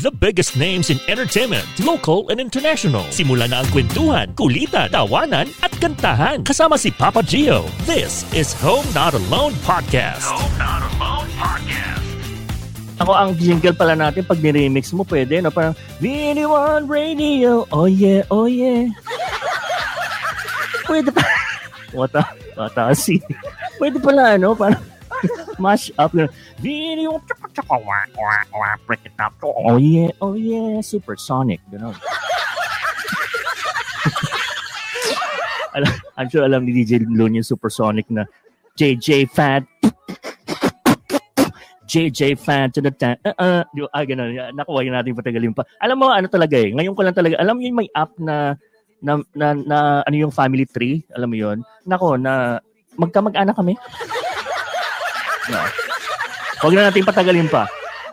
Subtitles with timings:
[0.00, 3.04] The biggest names in entertainment, local and international.
[3.12, 6.40] Simula na ang kwentuhan, kulitan, tawanan at kantahan.
[6.48, 7.68] Kasama si Papa Gio.
[7.84, 10.24] This is Home Not Alone Podcast.
[10.32, 12.04] Home Not Alone Podcast.
[13.04, 17.68] Ako ang jingle pala natin pag ni-remix mo pwede no parang VD1 Radio.
[17.68, 18.88] Oh yeah, oh yeah.
[20.88, 21.20] pwede pa.
[22.00, 22.24] Wata,
[22.56, 23.20] wata kasi.
[23.76, 24.80] Pwede pala ano, parang
[25.62, 26.16] mash up.
[26.64, 27.20] Video,
[27.52, 29.36] tsaka wah, wah, wah, break it up.
[29.44, 31.60] Oh yeah, oh yeah, supersonic.
[31.70, 31.94] Ganon.
[36.20, 38.28] I'm sure alam ni DJ Lun yung supersonic na
[38.76, 39.64] JJ Fat
[41.92, 43.20] JJ fan to the tan.
[43.20, 43.60] Uh, uh?
[43.92, 44.32] Ah, ganun.
[44.56, 45.68] Nakuha yun natin patagalin pa.
[45.84, 46.72] Alam mo, ano talaga eh.
[46.72, 47.36] Ngayon ko lang talaga.
[47.36, 48.56] Alam mo yung may app na
[49.04, 51.60] na, na, na ano yung family tree, alam mo yun?
[51.84, 52.62] Nako, na
[52.96, 53.76] magkamag-anak kami.
[55.52, 55.91] no.
[56.62, 57.66] Huwag na natin patagalin pa.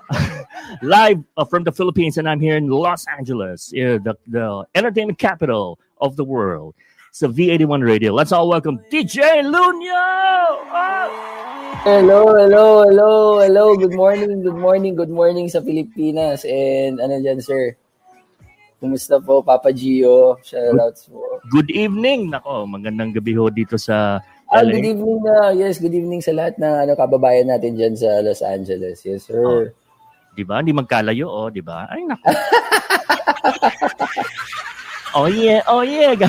[0.81, 5.21] Live uh, from the Philippines and I'm here in Los Angeles, yeah, the, the entertainment
[5.21, 6.73] capital of the world.
[7.13, 8.09] It's the V81 Radio.
[8.09, 10.01] Let's all welcome DJ Lunyo!
[10.65, 11.05] Oh!
[11.85, 13.77] Hello, hello, hello, hello.
[13.77, 16.41] Good morning, good morning, good morning sa Pilipinas.
[16.41, 17.77] And ano dyan, sir?
[18.81, 20.41] Kumusta po, Papa Gio?
[20.41, 21.37] Shoutouts po.
[21.53, 22.33] Good evening!
[22.33, 25.53] Nako, magandang gabi ho dito sa Ah, good evening na.
[25.53, 29.05] yes, good evening sa lahat ng ano, kababayan natin dyan sa Los Angeles.
[29.05, 29.77] Yes, sir.
[30.33, 30.57] Di ba?
[30.57, 31.85] Hindi magkalayo, oh, di ba?
[31.85, 32.25] Ay, nako.
[35.21, 36.17] oh yeah, oh yeah.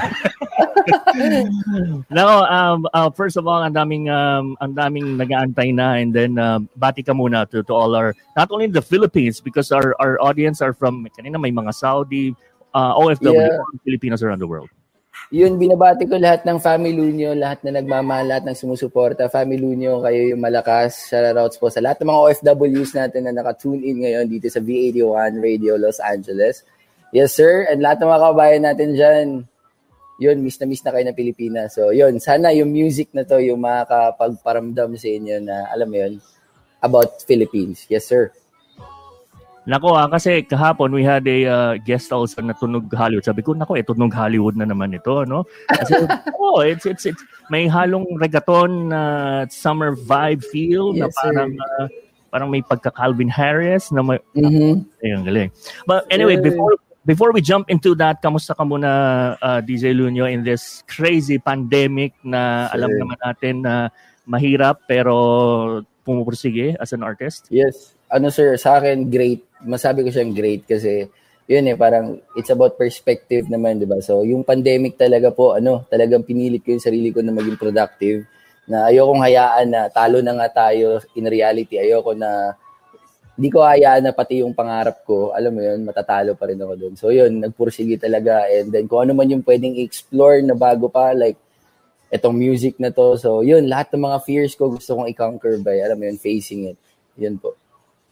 [2.12, 6.36] Nako, um, uh, first of all, ang daming um, ang daming nag-aantay na and then
[6.36, 9.96] uh, bati ka muna to, to all our not only in the Philippines because our
[9.96, 12.36] our audience are from kanina may mga Saudi
[12.74, 13.58] uh, OFW Yeah.
[13.84, 14.68] Filipinos around the world.
[15.28, 19.28] Yun, binabati ko lahat ng Family Lunyo, lahat na nagmamahal, lahat ng sumusuporta.
[19.28, 21.06] Family Lunyo, kayo yung malakas.
[21.12, 25.38] Shoutouts po sa lahat ng mga OFWs natin na naka-tune in ngayon dito sa V81
[25.38, 26.64] Radio Los Angeles.
[27.12, 27.68] Yes, sir.
[27.68, 29.26] And lahat ng mga kabayan natin dyan,
[30.20, 31.78] yun, miss na miss na kayo ng Pilipinas.
[31.78, 36.12] So, yun, sana yung music na to, yung makakapagparamdam sa inyo na, alam mo yun,
[36.82, 37.84] about Philippines.
[37.86, 38.32] Yes, sir.
[39.70, 43.22] Nako ah, kasi kahapon we had a uh, guest also na tunog Hollywood.
[43.22, 45.46] Sabi ko, nako, eh, tunog Hollywood na naman ito, no?
[45.70, 45.94] Kasi,
[46.42, 47.22] oh, it's, it's, it's,
[47.54, 49.00] may halong reggaeton na
[49.46, 51.30] summer vibe feel na Yes, sir.
[51.30, 51.86] parang, uh,
[52.34, 54.82] parang may pagka Calvin Harris na may, Mhm.
[55.06, 55.50] ayun, galing.
[55.86, 56.50] But anyway, Sir.
[56.50, 56.74] before
[57.06, 58.90] before we jump into that, kamusta ka muna,
[59.38, 62.74] uh, DJ Lunyo, in this crazy pandemic na Sir.
[62.74, 63.74] alam naman natin na
[64.26, 65.14] mahirap pero
[66.02, 67.46] pumupursige as an artist?
[67.54, 67.94] Yes.
[68.10, 69.46] Ano sir, sa akin great.
[69.64, 71.08] Masabi ko siyang great kasi
[71.50, 73.98] yun eh parang it's about perspective naman, 'di ba?
[73.98, 78.22] So, yung pandemic talaga po ano, talagang pinilit ko yung sarili ko na maging productive
[78.70, 81.74] na ayokong hayaan na talo na nga tayo in reality.
[81.74, 82.54] Ayoko na
[83.34, 86.74] hindi ko hayaan na pati yung pangarap ko, alam mo yun, matatalo pa rin ako
[86.76, 86.94] doon.
[86.94, 91.16] So yun, nagpursige talaga and then kung ano man yung pwedeng explore na bago pa
[91.16, 91.40] like
[92.14, 93.18] etong music na to.
[93.18, 96.74] So yun, lahat ng mga fears ko gusto kong i-conquer by, alam mo yun, facing
[96.74, 96.78] it.
[97.18, 97.59] Yun po.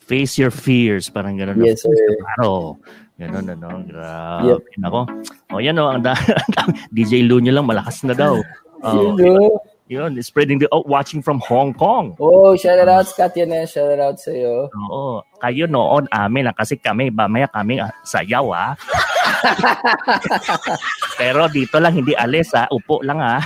[0.08, 1.60] Face your fears, parang gano'n.
[1.60, 1.92] Yes, sir.
[2.34, 2.80] Claro.
[3.20, 3.68] Ganun, ano.
[3.84, 4.64] Grabe.
[4.80, 5.04] Nako.
[5.52, 6.16] O yan o, ang da-
[6.96, 8.40] DJ Lunyo lang, malakas na daw.
[8.80, 9.58] Oh, Yun, no?
[9.90, 12.14] yun, spreading the, oh, watching from Hong Kong.
[12.22, 14.70] Oh, shout out Katya na, shout out sa iyo.
[14.70, 15.20] Oo.
[15.42, 18.72] Kayo noon, amin ah, kasi kami, mamaya kami ah, sayaw ah.
[21.20, 22.66] Pero dito lang, hindi alis ah.
[22.70, 23.38] Upo lang ah.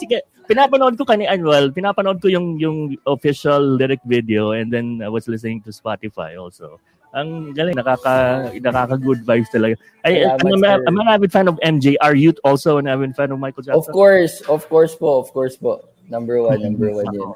[0.00, 5.08] Sige, pinapanood ko kanina, well, pinapanood ko yung yung official lyric video and then I
[5.08, 6.80] was listening to Spotify also.
[7.10, 9.74] Ang galing, nakaka, nakaka good vibes talaga.
[10.06, 10.84] Ay, Salamat, I'm, a, sir.
[10.86, 11.98] I'm an avid fan of MJ.
[11.98, 13.82] Are you also an avid fan of Michael Jackson?
[13.82, 15.82] Of course, of course po, of course po.
[16.06, 17.34] Number one, number one yun.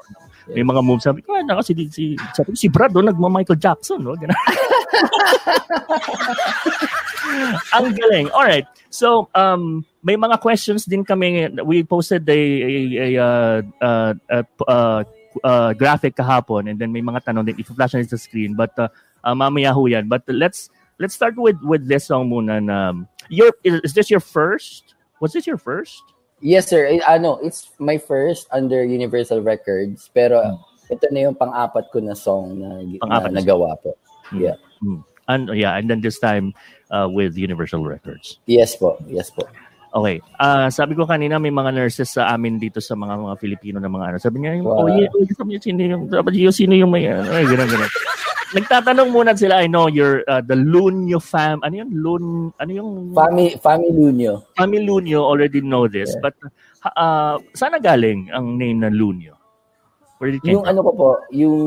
[0.51, 4.13] May mga moves sabi ko, naka, si, si, sabi si Brad, oh, nagma-Michael Jackson, no?
[4.13, 4.35] Ganun.
[7.75, 8.29] Ang galing.
[8.31, 8.67] All right.
[8.89, 11.49] So, um, may mga questions din kami.
[11.65, 15.03] We posted a, a, a, uh, uh, uh,
[15.43, 17.59] uh, graphic kahapon and then may mga tanong din.
[17.59, 18.55] If-flash na sa screen.
[18.55, 18.87] But uh,
[19.23, 20.07] uh, mamaya ho yan.
[20.07, 20.69] But let's
[20.99, 22.63] let's start with with this song muna.
[22.63, 24.95] Na, um, your, is, is this your first?
[25.19, 26.03] Was this your first?
[26.45, 26.85] Yes, sir.
[26.85, 30.13] Eh, ano, it's my first under Universal Records.
[30.13, 30.61] Pero
[30.93, 33.97] ito na yung pang-apat ko na song na, Pang-apat na na nagawa po.
[34.29, 34.61] Yeah.
[34.77, 35.01] Hmm.
[35.25, 36.53] And yeah, and then this time
[36.93, 38.37] uh, with Universal Records.
[38.45, 39.49] Yes po, yes po.
[39.89, 40.21] Okay.
[40.37, 43.89] Ah, sabi ko kanina may mga nurses sa amin dito sa mga mga Filipino na
[43.89, 44.17] mga ano.
[44.21, 44.85] Sabi niya, Wow.
[44.85, 47.69] oh yeah, oh, sabi niya, sino yung, sabi niya, sino yung may, ano, ay, ganun,
[47.73, 47.91] ganun.
[48.53, 52.25] Nagtatanong muna sila, I know you're uh, the Lunyo fam, ano yun, Lun,
[52.61, 54.45] ano yung, Fami, Fami Lunyo.
[54.53, 56.29] family Lunyo already know this, Yeah.
[56.29, 56.35] but
[56.93, 59.33] uh, saan galing ang name ng Lunyo?
[60.21, 61.57] Where did it Yung ano ko po, yung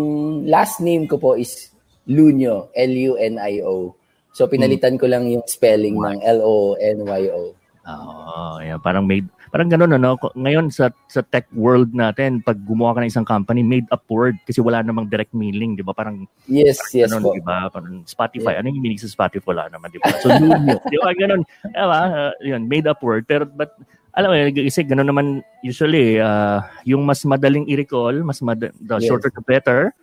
[0.47, 1.75] last name ko po is
[2.07, 3.93] Lunyo, L-U-N-I-O.
[4.33, 7.43] So pinalitan ko lang yung spelling ng L-O-N-Y-O.
[7.89, 12.97] Oo, yeah, parang made parang ganoon ano ngayon sa sa tech world natin pag gumawa
[12.97, 15.93] ka ng isang company made up word kasi wala namang direct meaning di ba?
[15.93, 17.33] Parang Yes, yes ganun, po.
[17.35, 17.69] di ba?
[17.69, 19.53] Parang Spotify ano yung meaning sa Spotify?
[19.57, 20.13] Wala naman di ba?
[20.21, 21.11] So Luno di ba?
[21.13, 21.43] Ganun.
[21.45, 22.01] Di ba?
[22.09, 23.25] Uh, yun made up word.
[23.25, 23.73] Pero but
[24.19, 25.27] alam mo yun, kasi ganun naman
[25.63, 29.07] usually uh, yung mas madaling i-recall mas mad- the Yes.
[29.07, 29.95] shorter the better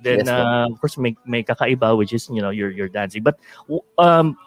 [0.00, 3.20] then Yes, uh, of course may may kakaiba which is you know your your dancing.
[3.26, 3.36] But
[3.98, 4.38] um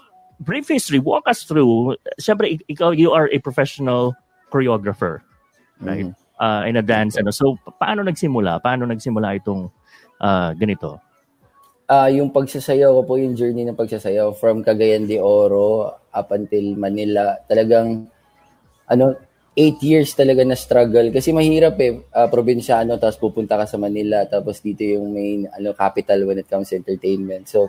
[0.41, 1.99] brief history walk us through.
[2.17, 4.15] Syempre ik- ikaw you are a professional
[4.51, 5.23] choreographer
[5.81, 6.15] right Mhm.
[6.43, 9.71] uh, in a dance ano so pa- paano nagsimula paano nagsimula itong
[10.19, 10.99] uh, ganito
[11.91, 16.63] Ah, yung pagsasayaw ko po, yung journey ng pagsasayaw from Cagayan de Oro up until
[16.79, 18.07] Manila, talagang
[18.87, 19.19] ano,
[19.59, 24.23] eight years talaga na struggle kasi mahirap eh, ah, probinsyano tapos pupunta ka sa Manila
[24.23, 27.51] tapos dito yung main ano capital when it comes to entertainment.
[27.51, 27.67] So,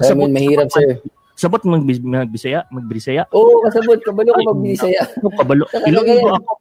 [0.00, 1.04] I mean, mahirap sir.
[1.38, 5.06] Sabot magbis- magbisaya magbisaya Oo, kasabot, kabalo ko magbisaya.
[5.06, 6.52] ano kabalo Ilonggo ako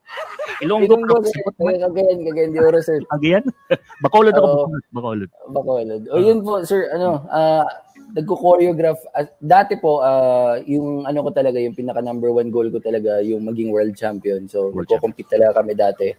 [0.61, 3.01] Ilonggo ako sabot Cagayan, Cagayan de Oro, sir.
[3.09, 3.43] Cagayan
[4.05, 4.65] Bacolod ako Oo.
[4.93, 6.01] Bacolod Bacolod.
[6.13, 7.65] O yun po, sir, ano, ah
[8.13, 9.01] nagko-choreograph.
[9.11, 13.19] ah, dati po, ah, yung ano ko talaga, yung pinaka number one goal ko talaga,
[13.19, 14.47] yung maging world champion.
[14.47, 16.13] So, nagko-compete talaga kami dati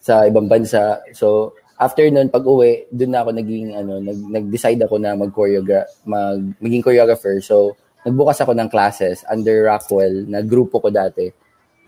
[0.00, 1.04] sa ibang bansa.
[1.12, 5.90] So, after nun, pag uwi, dun na ako naging, ano, nag, nag-decide ako na mag-choreograph,
[6.08, 7.36] mag, maging choreographer.
[7.44, 11.30] So, nagbukas ako ng classes under Rockwell, na grupo ko dati.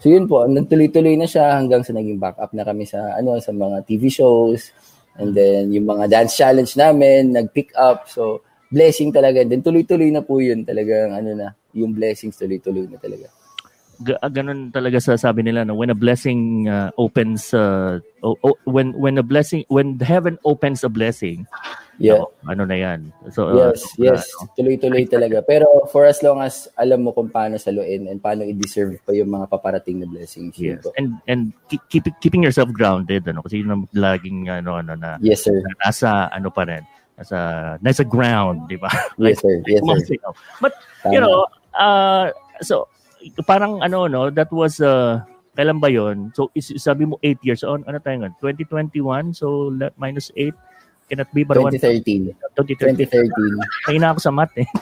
[0.00, 3.52] So yun po, nagtuloy-tuloy na siya hanggang sa naging backup na kami sa ano sa
[3.52, 4.72] mga TV shows
[5.20, 8.08] and then yung mga dance challenge namin nag-pick up.
[8.08, 8.40] So
[8.72, 9.44] blessing talaga.
[9.44, 13.28] Then tuloy-tuloy na po yun talagang ano na, yung blessings tuloy-tuloy na talaga.
[14.00, 18.40] Ga- ah, ganun talaga sa sabi nila no when a blessing uh, opens uh, o-
[18.40, 21.44] o- when when a blessing when heaven opens a blessing
[22.00, 22.24] Yeah.
[22.24, 24.24] no, ano na yan so uh, Yes, sobra, yes.
[24.40, 24.48] no?
[24.56, 25.44] Tuloy-tuloy talaga.
[25.44, 29.28] Pero for as long as alam mo kung paano saluin and paano i-deserve pa yung
[29.28, 30.56] mga paparating na blessings.
[30.56, 30.96] yes po.
[30.96, 35.20] and and keep, keep keeping yourself grounded ano kasi yun ang laging ano ano na
[35.20, 35.60] Yes, sir.
[35.60, 36.80] na nasa ano pa rin
[37.20, 37.36] nasa
[37.84, 38.88] nasa ground di ba
[39.20, 39.60] Yes, sir.
[39.68, 40.16] Yes, sir.
[40.56, 40.72] But
[41.04, 41.12] Tama.
[41.12, 41.44] you know
[41.76, 42.32] uh
[42.64, 42.88] so
[43.44, 45.20] parang ano no that was uh
[45.52, 49.68] kailan ba yon so is, sabi mo 8 years on ano tayo ngayon 2021 so
[50.00, 50.56] minus 8
[51.10, 52.30] cannot be but 2013.
[52.54, 53.90] 2013 2013.
[53.90, 54.68] Kaya na ako sa math eh.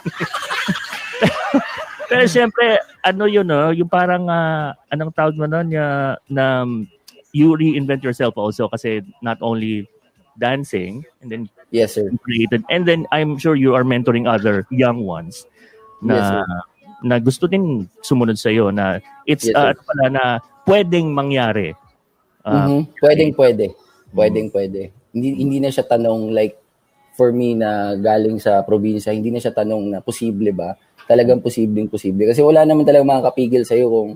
[2.09, 3.69] Pero siyempre, ano yun, no?
[3.69, 6.89] yung parang, ah, anong tawag mo nun, ya, na um,
[7.37, 9.85] you reinvent yourself also kasi not only
[10.41, 12.09] dancing and then Yes, sir.
[12.25, 15.45] created and then I'm sure you are mentoring other young ones
[16.01, 16.45] na Yes, sir.
[17.05, 20.25] na gusto din sumunod sa iyo na it's Yes, ano pala na
[20.65, 21.77] pwedeng mangyari.
[22.41, 22.89] Ah, Mhm.
[22.97, 23.65] Pwedeng pwede.
[24.09, 24.89] Pwedeng pwede.
[25.19, 26.55] Hindi hindi na siya tanong like
[27.19, 30.79] for me na galing sa probinsya, hindi na siya tanong na posible ba?
[31.11, 34.11] Talagang posibleng posible kasi wala naman talaga makakapigil sa iyo kung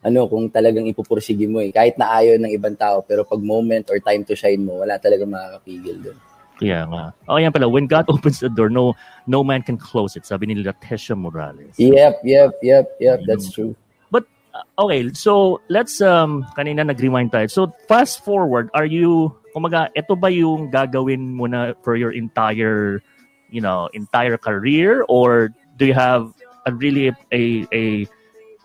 [0.00, 1.68] ano kung talagang ipupursige mo eh.
[1.68, 4.96] Kahit na ayaw ng ibang tao pero pag moment or time to shine mo, wala
[4.96, 6.18] talaga makakapigil doon.
[6.56, 7.12] Kaya nga.
[7.28, 7.68] Oh, yan pala.
[7.68, 8.96] When God opens the door, no
[9.28, 10.24] no man can close it.
[10.24, 11.76] Sabi nila Tesha Morales.
[11.76, 13.76] Yep, yep, yep, yep, that's true.
[14.08, 14.24] But
[14.56, 17.52] uh, okay, so let's um kanina nag-rewind tayo.
[17.52, 23.00] So fast forward, are you kumaga ito ba yung gagawin mo na for your entire
[23.48, 25.48] you know, entire career or
[25.80, 26.28] do you have
[26.68, 28.04] a really a a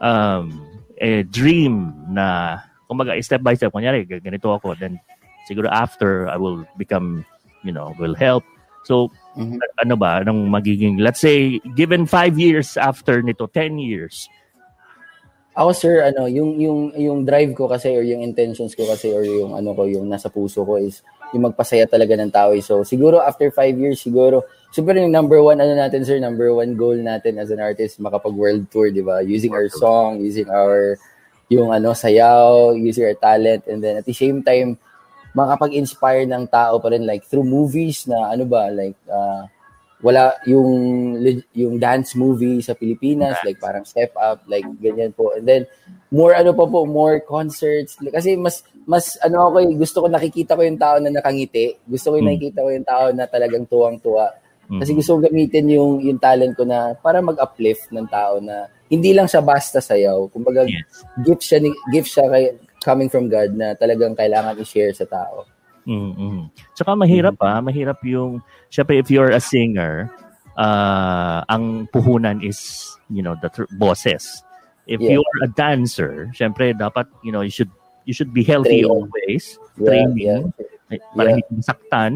[0.03, 0.51] um
[0.99, 2.59] a dream na
[2.91, 4.99] kumaga step by step kunyari ganito ako then
[5.47, 7.23] siguro after I will become
[7.63, 8.43] you know, will help.
[8.83, 9.07] So
[9.37, 9.63] Mhm.
[9.79, 14.27] ano ba anong magiging let's say given five years after nito 10 years
[15.51, 19.27] Ako sir, ano, yung yung yung drive ko kasi or yung intentions ko kasi or
[19.27, 21.03] yung ano ko, yung nasa puso ko is
[21.35, 22.55] yung magpasaya talaga ng tao.
[22.55, 22.63] eh.
[22.63, 26.79] So siguro after five years siguro, siguro yung number one ano natin sir, number one
[26.79, 29.19] goal natin as an artist makapag world tour, di ba?
[29.19, 30.95] Using our song, using our
[31.51, 34.79] yung ano sayaw, using our talent and then at the same time
[35.35, 39.47] makapag-inspire ng tao pa rin like through movies na ano ba like uh,
[40.01, 40.69] wala yung
[41.53, 45.33] yung dance movie sa Pilipinas like parang step up like ganyan po.
[45.37, 45.63] And then
[46.09, 47.97] more ano pa po more concerts.
[48.01, 51.77] Kasi mas mas ano ako eh, gusto ko nakikita ko yung tao na nakangiti.
[51.85, 52.31] Gusto ko yung Mm.
[52.33, 54.27] nakikita ko yung tao na talagang tuwang-tuwa.
[54.71, 54.97] Kasi Mhm.
[54.97, 59.29] gusto ko gamitin yung yung talent ko na para mag-uplift ng tao na hindi lang
[59.29, 60.27] siya basta sayaw.
[60.33, 61.05] Kumbaga Yes.
[61.21, 65.45] gift siya ni- gift siya kay, coming from God na talagang kailangan i-share sa tao
[65.87, 66.53] Mm-hmm.
[66.77, 70.09] Tsaka mahirap ah, mahirap yung syempre if you're a singer,
[70.57, 74.43] uh, ang puhunan is, you know, the tr- bosses.
[74.85, 75.17] If Yeah.
[75.21, 77.69] you're a dancer, syempre dapat, you know, you should
[78.05, 78.89] you should be healthy Train.
[78.89, 80.17] always, Yeah, training.
[80.17, 80.41] yeah.
[81.15, 81.37] Para Yeah.
[81.37, 82.11] hindi ka masaktan.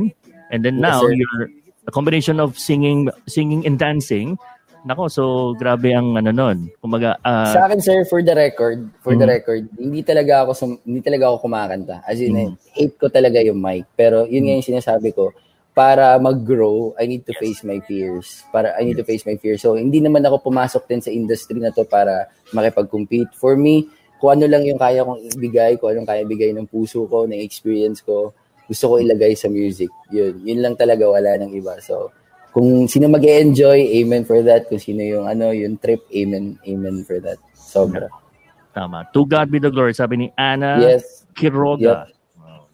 [0.50, 1.14] And then Yes, now, sir.
[1.14, 1.46] you're
[1.88, 4.38] a combination of singing singing and dancing.
[4.86, 5.24] Nako, so
[5.58, 6.70] grabe ang ano nun.
[6.78, 9.34] Kumaga, ah, Sa akin, sir, for the record, for the Mhm.
[9.34, 12.06] record, hindi talaga ako sum- hindi talaga ako kumakanta.
[12.06, 12.54] As in, Mhm.
[12.70, 13.90] hate ko talaga yung mic.
[13.98, 15.34] Pero yun nga yung sinasabi ko,
[15.74, 17.42] para mag-grow, I need to Yes.
[17.42, 18.46] face my fears.
[18.54, 19.60] Para I need to face my fears.
[19.60, 23.34] So, hindi naman ako pumasok din sa industry na to para makipag-compete.
[23.36, 23.90] For me,
[24.22, 27.42] kung ano lang yung kaya kong ibigay, kung anong kaya ibigay ng puso ko, ng
[27.42, 28.32] experience ko,
[28.70, 29.90] gusto ko ilagay sa music.
[30.14, 30.46] Yun.
[30.46, 31.76] Yun lang talaga, wala nang iba.
[31.82, 32.14] So,
[32.56, 34.72] kung sino mag enjoy amen for that.
[34.72, 37.36] Kung sino yung ano, yung trip, amen, amen for that.
[37.52, 38.08] Sobra.
[38.72, 39.04] tama.
[39.12, 42.08] To God be the glory, sabi ni Ana Yes, Quiroga.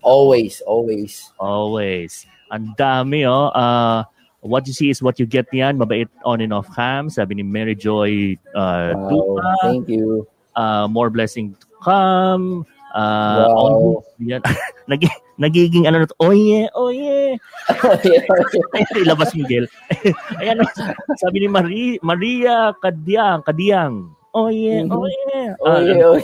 [0.01, 1.33] always, always.
[1.41, 2.25] Always.
[2.49, 3.49] Ang dami, oh.
[3.53, 4.01] Uh,
[4.41, 5.77] what you see is what you get yan.
[5.77, 7.09] Mabait on and off cam.
[7.09, 9.49] Sabi ni Mary Joy uh, Wow, Dupa.
[9.61, 10.25] thank you.
[10.53, 12.65] Uh, more blessing to come.
[12.93, 13.57] Uh, Wow.
[13.57, 14.41] on- yan.
[14.89, 15.09] Nag-
[15.41, 17.33] nagiging ano na to, oh yeah, oh yeah.
[18.77, 19.65] Ay, ilabas mo, Gil.
[20.41, 20.69] Ayan, oh,
[21.17, 24.13] sabi ni Marie, Maria Kadiang, Kadiang.
[24.31, 25.51] Oh yeah, oh yeah.
[25.59, 26.21] oh, Ah, yeah, oh,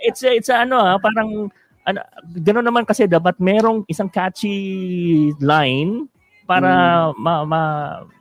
[0.06, 1.50] it's a, it's a, ano ha, parang
[1.84, 1.98] ano,
[2.38, 6.06] gano'n naman kasi dapat merong isang catchy line
[6.46, 7.62] para ma, ma,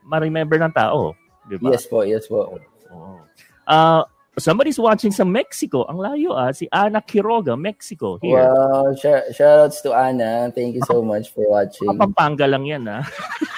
[0.04, 1.14] ma-remember ng tao.
[1.46, 1.72] Di ba?
[1.72, 2.58] Yes po, yes po.
[2.92, 3.22] Oo.
[3.70, 4.04] Ah,
[4.38, 5.84] somebody's watching sa Mexico.
[5.92, 6.56] Ang layo ah.
[6.56, 8.16] Si Ana Quiroga, Mexico.
[8.22, 8.48] Here.
[8.48, 10.48] Wow, shout, shoutouts to Anna.
[10.56, 11.92] Thank you so much for watching.
[12.00, 13.04] Pampanga lang yan ah.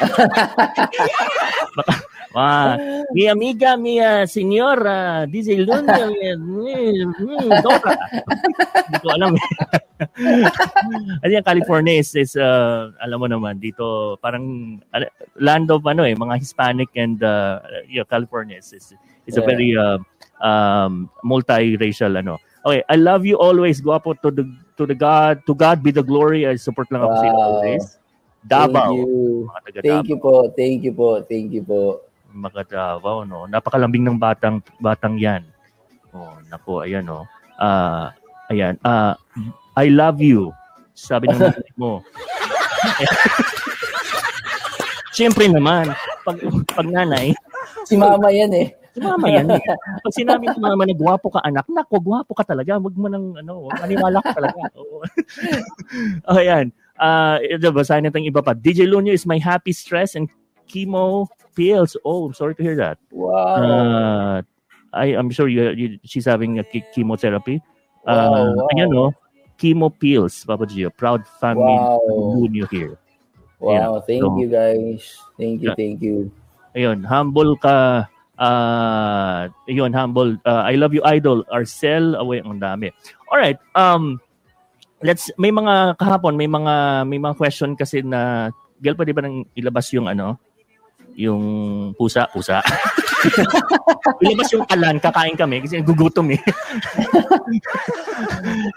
[2.34, 2.82] Ah,
[3.14, 6.10] mi amiga, mi ah, señora, dice Luna,
[7.62, 7.94] Dora.
[8.90, 9.38] Hindi ko alam.
[11.24, 14.76] Ano yung California is, is uh, alam mo naman, dito parang
[15.40, 18.92] land of ano eh, mga Hispanic and uh, yeah, California is, is,
[19.30, 19.48] is a Yeah.
[19.48, 19.98] very uh,
[20.44, 22.38] um, multiracial ano.
[22.64, 23.80] Okay, I love you always.
[23.80, 24.44] Go up to the
[24.76, 26.48] to the God, to God be the glory.
[26.48, 27.40] I support lang ako sa Wow.
[27.40, 27.84] always.
[28.44, 28.92] Thank Davao.
[28.94, 29.08] you.
[29.48, 30.34] Mga taga Thank you po.
[30.52, 31.10] Thank you po.
[31.24, 31.82] Thank you po.
[32.30, 33.48] Mga Davao, no?
[33.48, 35.44] Napakalambing ng batang batang yan.
[36.12, 37.26] Oh, nako, ayan, no?
[37.58, 38.12] Ah,
[38.48, 38.76] ayan.
[38.84, 39.16] Ah,
[39.76, 40.52] I love you.
[40.94, 41.40] Sabi ng
[41.82, 42.04] mo.
[45.14, 45.94] Siyempre naman,
[46.26, 46.38] pag,
[46.74, 47.34] pag nanay,
[47.84, 48.68] Si mama yan eh.
[48.94, 49.50] Si mama yan.
[49.50, 49.62] eh.
[50.06, 52.78] Pag sinabi ng mama na gwapo ka anak, nako, gwapo ka talaga.
[52.78, 54.70] Huwag mo nang, ano, maniwala ka talaga.
[54.80, 55.02] Oo.
[56.30, 56.70] oh, ayan.
[56.94, 58.54] Ah, uh, basahin natin iba pa.
[58.54, 60.30] DJ Lunyo is my happy stress and
[60.70, 61.26] chemo
[61.58, 61.98] pills.
[62.06, 63.02] Oh, I'm sorry to hear that.
[63.10, 63.58] Wow.
[63.58, 64.38] Uh,
[64.94, 67.60] I, I'm sure you, you, she's having a che- chemotherapy.
[68.06, 68.70] Uh, Wow, wow.
[68.78, 69.06] Ayan, no?
[69.58, 70.94] Chemo pills, Papa Gio.
[70.94, 72.38] Proud family Wow.
[72.38, 73.02] Lunyo here.
[73.58, 73.98] wow.
[74.06, 75.02] Thank So- you guys.
[75.40, 75.74] Thank you.
[75.74, 75.78] Yeah.
[75.80, 76.30] Thank you.
[76.78, 78.06] Ayun, humble ka.
[78.44, 80.36] Uh, ayun, humble.
[80.44, 81.48] Uh, I love you, idol.
[81.48, 82.92] Arcel, away, ang dami.
[83.32, 84.20] Alright, um,
[85.00, 88.52] let's, may mga, kahapon, may mga, may mga question kasi na,
[88.84, 90.36] Gel, pwede ba nang ilabas yung ano?
[91.16, 91.44] Yung
[91.96, 92.60] pusa, pusa.
[94.24, 96.42] ilabas yung kalan, kakain kami kasi gugutom eh.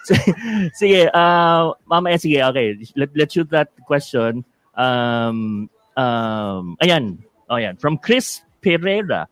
[0.78, 2.78] sige uh, mamaya, sige, okay.
[2.94, 4.46] Let, let's shoot that question.
[4.78, 5.66] Um,
[5.98, 7.18] um, ayan,
[7.50, 7.74] oh, ayan.
[7.82, 9.26] From Chris Pereira,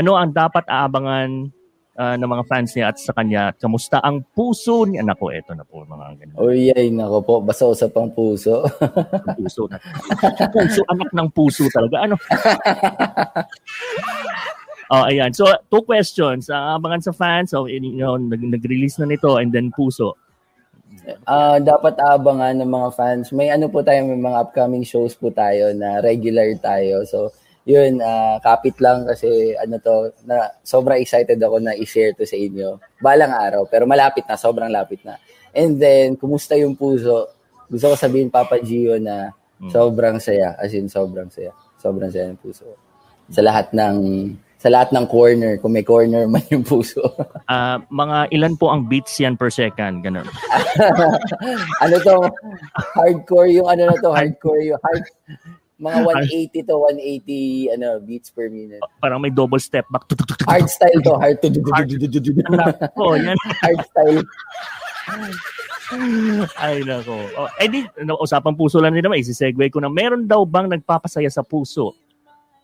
[0.00, 1.52] ano ang dapat aabangan
[2.00, 3.52] uh, ng mga fans niya at sa kanya?
[3.52, 5.04] At kamusta ang puso niya?
[5.04, 6.36] Nako, eto na po mga ganun.
[6.40, 6.88] Oh, yay.
[6.88, 7.34] Nako po.
[7.44, 8.64] Basta usap ang puso.
[9.36, 9.76] Puso na.
[10.56, 12.08] puso, anak ng puso talaga.
[12.08, 12.16] Ano?
[14.96, 15.36] oh, ayan.
[15.36, 16.48] So, two questions.
[16.48, 17.52] Uh, abangan sa fans.
[17.52, 20.16] So, you know, nag- nag-release na nito and then puso.
[21.24, 23.30] Ah, dapat abangan ng mga fans.
[23.30, 27.06] May ano po tayo, may mga upcoming shows po tayo na regular tayo.
[27.06, 27.30] So,
[27.64, 32.36] yun, ah, kapit lang kasi ano to, na sobrang excited ako na i-share to sa
[32.36, 32.80] inyo.
[32.98, 35.20] Balang araw, pero malapit na, sobrang lapit na.
[35.50, 37.30] And then, kumusta yung puso?
[37.70, 39.68] Gusto ko sabihin, Papa Gio, na Mm.
[39.68, 40.56] sobrang saya.
[40.56, 41.52] As in, sobrang saya.
[41.76, 42.64] Sobrang saya ng puso.
[43.28, 43.96] Sa lahat ng
[44.60, 47.00] sa lahat ng corner, kung may corner man yung puso.
[47.50, 50.06] Ah, mga ilan po ang beats yan per second?
[50.06, 50.22] Ganun.
[51.82, 52.16] ano to,
[52.94, 55.02] hardcore yung ano na to, hardcore yung hard,
[55.80, 55.98] mga
[56.52, 58.84] 180 to 180 ano beats per minute.
[59.00, 60.04] Parang may double step back.
[60.44, 61.48] Hard style to, hard to
[63.00, 63.36] Oh, yan.
[63.64, 64.20] hard style.
[66.60, 67.16] Ay, nako.
[67.34, 67.82] Oh, eh di,
[68.22, 69.18] usapang puso lang din naman.
[69.18, 69.90] Isi-segue ko na.
[69.90, 71.96] Meron daw bang nagpapasaya sa puso?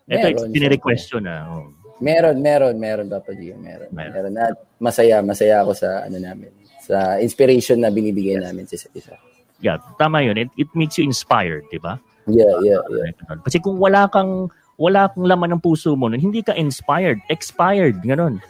[0.06, 1.50] Ito, Meron, pinirequest ko na.
[1.50, 1.74] Oh.
[1.98, 3.90] Meron, meron, meron Papa Gio, meron.
[3.90, 4.30] Meron.
[4.30, 4.34] Meron.
[4.38, 6.52] At masaya, masaya ako sa ano namin,
[6.84, 9.16] sa inspiration na binibigay namin sa isa.
[9.58, 10.36] Yeah, tama yun.
[10.36, 11.96] It, it makes you inspired, di ba?
[12.26, 13.10] Yeah, yeah, yeah.
[13.46, 18.02] Kasi kung wala kang wala kang laman ng puso mo nun, hindi ka inspired, expired,
[18.04, 18.42] ganun.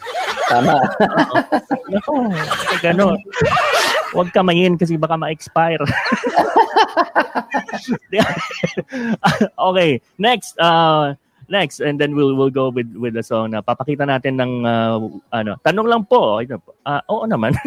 [0.49, 0.80] Tama.
[1.92, 2.33] Nako,
[2.83, 3.21] ganon.
[4.14, 5.83] Huwag kamayin kasi baka ma-expire.
[9.71, 10.56] okay, next.
[10.56, 11.14] Uh,
[11.49, 14.99] next and then we'll we'll go with with the song na papakita natin ng uh,
[15.30, 17.54] ano tanong lang po uh, oo naman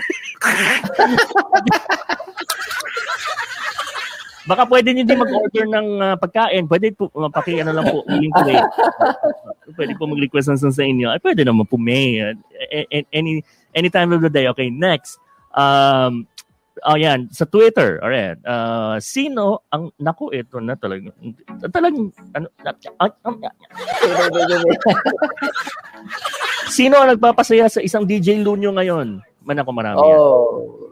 [4.50, 6.66] Baka pwede niyo din mag-order ng uh, pagkain.
[6.66, 8.66] Pwede po, uh, paki ano lang po, link ko eh.
[9.78, 11.14] pwede po mag-request ng sa inyo.
[11.14, 12.18] Ay, pwede naman po may.
[12.18, 12.34] Uh,
[13.14, 13.46] any,
[13.78, 14.50] any time of the day.
[14.50, 15.22] Okay, next.
[15.54, 16.26] Um,
[16.82, 18.02] oh yan, sa Twitter.
[18.02, 18.42] Alright.
[18.42, 21.14] Uh, sino ang, naku, ito na talaga.
[21.70, 22.50] Talagang, ano,
[26.74, 29.22] sino ang nagpapasaya sa isang DJ Lunyo ngayon?
[29.46, 30.02] Man ako marami.
[30.02, 30.89] Oh,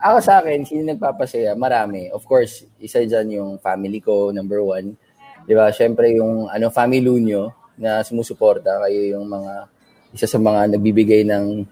[0.00, 1.52] ako sa akin, sino nagpapasaya?
[1.52, 2.08] Marami.
[2.08, 4.96] Of course, isa dyan yung family ko, number one.
[5.44, 5.68] Di ba?
[5.68, 9.68] Siyempre, yung ano, family nyo na sumusuporta, kayo yung mga,
[10.16, 11.64] isa sa mga nagbibigay ng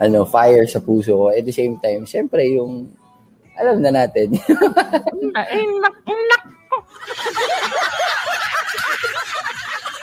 [0.00, 1.26] ano, fire sa puso ko.
[1.32, 2.92] At the same time, siyempre, yung,
[3.56, 4.36] alam na natin.
[5.36, 6.44] Ay, nak, nak.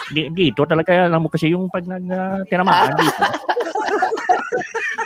[0.07, 3.23] dito talaga alam mo kasi yung pag nag uh, tinamaan dito.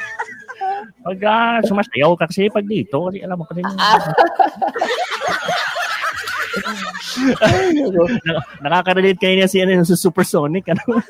[1.11, 3.59] Pag uh, sumasayaw ka kasi pag dito, kasi alam mo kasi
[8.63, 10.71] Nakaka-relate kayo niya si ano, sa Supersonic.
[10.71, 11.03] Ano?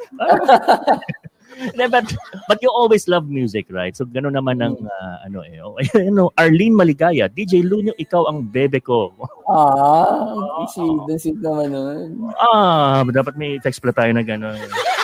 [1.93, 2.09] but,
[2.49, 3.93] but you always love music, right?
[3.93, 5.61] So, gano'n naman ang, uh, ano eh.
[5.61, 5.77] Oh,
[6.09, 9.13] ano, Arlene Maligaya, DJ Lunyo, ikaw ang bebe ko.
[9.45, 10.65] Ah, oh.
[10.65, 12.33] sweet, sweet naman nun.
[12.41, 14.57] Ah, dapat may text pala tayo na gano'n.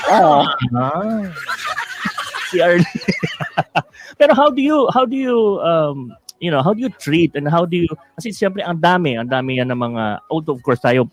[0.10, 0.50] Ah.
[0.74, 1.22] ah.
[2.50, 2.90] si Arlene.
[4.20, 7.50] Pero how do you how do you um you know, how do you treat and
[7.50, 10.82] how do you kasi siyempre ang dami, ang dami yan ng mga although of course
[10.82, 11.10] tayo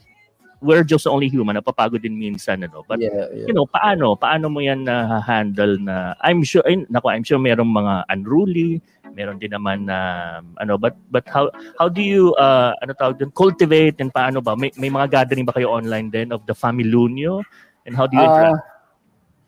[0.65, 2.81] we're just only human, napapagod din minsan ano.
[2.89, 3.47] But yeah, yeah.
[3.49, 7.37] you know, paano paano mo yan na handle na I'm sure ay, nako, I'm sure
[7.37, 8.81] merong mga unruly,
[9.13, 9.99] meron din naman na
[10.41, 11.49] um, ano but but how
[11.79, 15.47] how do you uh ano tawag din cultivate and paano ba may, may mga gathering
[15.47, 17.45] ba kayo online din of the family Lunyo
[17.87, 18.59] and how do you interact?
[18.59, 18.74] Uh,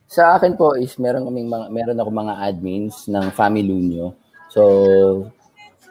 [0.07, 4.15] sa akin po is meron kaming mga meron ako mga admins ng Family Lunyo.
[4.47, 4.63] So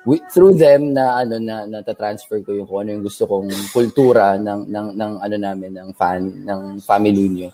[0.09, 4.41] we, through them na ano na nata-transfer ko yung kung ano yung gusto kong kultura
[4.41, 7.49] ng ng ng ano namin ng fan ng Family Lunyo.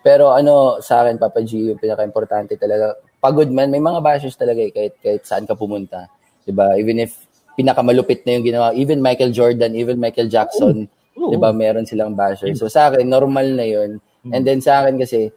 [0.00, 4.64] Pero ano sa akin Papa G yung pinaka-importante talaga pagod man may mga bashers talaga
[4.64, 6.08] eh, kahit kahit saan ka pumunta.
[6.48, 6.80] 'Di ba?
[6.80, 7.12] Even if
[7.60, 10.88] pinakamalupit na yung ginawa, even Michael Jordan, even Michael Jackson,
[11.20, 11.28] oh.
[11.28, 12.56] 'di ba, meron silang bashers.
[12.56, 14.00] So sa akin normal na 'yon.
[14.32, 15.28] And then sa akin kasi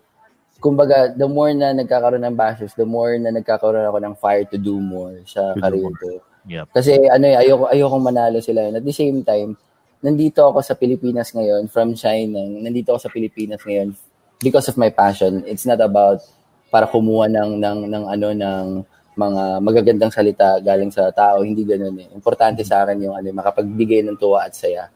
[0.60, 4.60] kumbaga, the more na nagkakaroon ng bashes, the more na nagkakaroon ako ng fire to
[4.60, 6.08] do more sa to career ko.
[6.48, 6.66] Yep.
[6.76, 8.68] Kasi ano eh, ayoko, ayoko manalo sila.
[8.72, 9.56] At the same time,
[10.04, 13.96] nandito ako sa Pilipinas ngayon, from China, nandito ako sa Pilipinas ngayon
[14.44, 15.44] because of my passion.
[15.48, 16.24] It's not about
[16.72, 18.66] para kumuha ng, ng, ng ano, ng
[19.20, 21.44] mga magagandang salita galing sa tao.
[21.44, 22.08] Hindi ganoon eh.
[22.16, 24.88] Importante sa akin yung ano, makapagbigay ng tuwa at saya.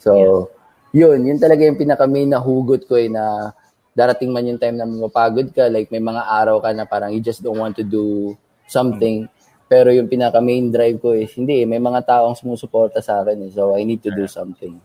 [0.00, 1.12] So, yeah.
[1.12, 3.52] yun, yun talaga yung pinaka-main na hugot ko eh na
[3.96, 7.24] darating man yung time na mapagod ka, like may mga araw ka na parang you
[7.24, 8.36] just don't want to do
[8.68, 9.24] something.
[9.66, 13.50] Pero yung pinaka main drive ko is, hindi, may mga taong sumusuporta sa akin eh,
[13.50, 14.78] so I need to do something.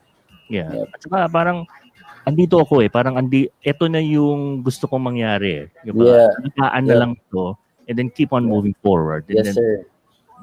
[0.48, 0.72] Yeah.
[0.74, 0.90] yeah.
[0.90, 1.68] At saka parang,
[2.26, 5.70] andito ako eh, parang andi, ito na yung gusto kong mangyari.
[5.86, 6.32] Yung yeah.
[6.48, 6.90] Nakaan yeah.
[6.90, 7.54] na lang to,
[7.86, 8.54] and then keep on yeah.
[8.56, 9.28] moving forward.
[9.28, 9.74] And yes, then, sir.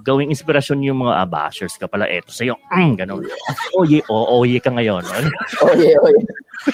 [0.06, 2.06] Gawing inspirasyon yung mga abashers ka pala.
[2.06, 3.26] Eto sa'yo, mm, ganun.
[3.74, 5.02] Oye, o, oye ka ngayon.
[5.66, 6.22] oye, oye.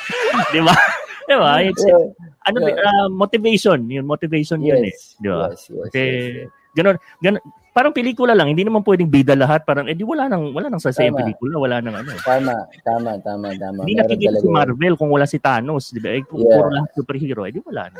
[0.52, 0.76] Di ba?
[1.24, 1.52] Di ba?
[1.64, 2.04] It's, yeah.
[2.48, 2.84] ano, yeah.
[2.84, 3.88] Uh, motivation.
[3.88, 4.68] Yun, motivation yes.
[4.68, 4.94] yun eh.
[5.20, 5.46] Di ba?
[5.50, 6.48] Yes, yes, Kasi, yes, yes.
[6.76, 7.42] ganun, ganun,
[7.74, 11.18] parang pelikula lang, hindi naman pwedeng bida lahat, parang edi wala nang wala nang sasayang
[11.18, 12.14] pelikula, wala nang ano.
[12.22, 13.82] Tama, tama, tama, tama.
[13.82, 16.14] Hindi nakikita si Marvel kung wala si Thanos, di ba?
[16.14, 16.54] Eh, kung yeah.
[16.54, 17.98] puro lahat superhero, edi wala na.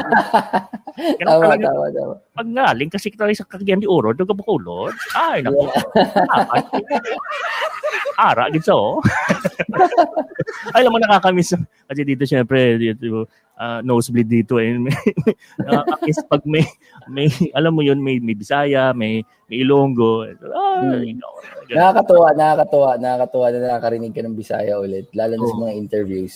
[1.20, 2.14] tama, talaga, tama, tama.
[2.32, 4.96] Pag galing kasi kita sa kagyan di oro, duga bukulod.
[5.12, 5.68] Ay, nako.
[8.16, 9.00] Ara, gito.
[10.74, 11.56] Ay, alam mo, nakakamiss.
[11.86, 14.76] Kasi dito, syempre, dito, uh, nosebleed dito eh.
[15.68, 15.84] uh,
[16.30, 16.64] pag may,
[17.08, 20.28] may, alam mo yun, may, may Bisaya, may, may Ilonggo.
[20.52, 21.02] Ah, hmm.
[21.04, 21.34] you know,
[21.72, 25.50] nakakatuwa, nakakatuwa, nakakatuwa na nakakarinig ka ng Bisaya ulit, lalo na oh.
[25.50, 26.34] sa mga interviews.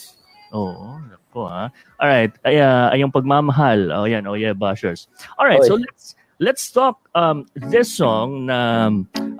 [0.51, 0.99] Oo, oh,
[1.31, 1.71] ko ha.
[2.03, 3.95] All right, ay uh, ay yung pagmamahal.
[3.95, 5.07] Oh, yan, oh yeah, bashers.
[5.39, 5.69] All right, Oy.
[5.71, 8.89] so let's let's talk um this song na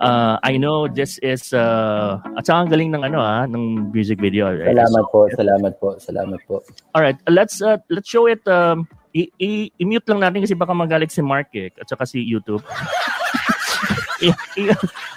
[0.05, 4.21] uh, I know this is uh at saka ang galing ng ano ah ng music
[4.21, 4.53] video.
[4.53, 4.77] Right?
[4.77, 6.57] Salamat so, po, salamat po, salamat po.
[6.93, 8.85] All right, let's uh, let's show it um
[9.17, 12.63] i- i- i-mute lang natin kasi baka magalit si Mark eh, at saka si YouTube.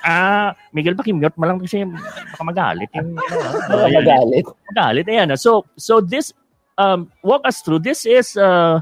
[0.04, 2.88] Ah, Miguel, paki-mute mo lang kasi baka magalit.
[2.96, 3.20] Yung,
[3.72, 4.48] uh, magalit.
[4.72, 5.06] Magalit.
[5.12, 5.36] Ayan.
[5.36, 6.32] So, so this,
[6.80, 7.84] um, walk us through.
[7.84, 8.80] This is, uh,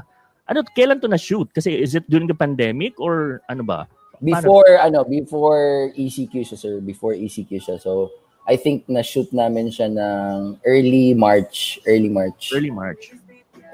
[0.52, 1.48] ano, kailan to na-shoot?
[1.56, 3.88] Kasi is it during the pandemic or ano ba?
[4.22, 6.74] Before, ano, before ECQ siya, sir.
[6.78, 7.76] Before ECQ siya.
[7.80, 8.12] So,
[8.46, 11.80] I think na-shoot namin siya ng early March.
[11.88, 12.52] Early March.
[12.54, 13.16] Early March.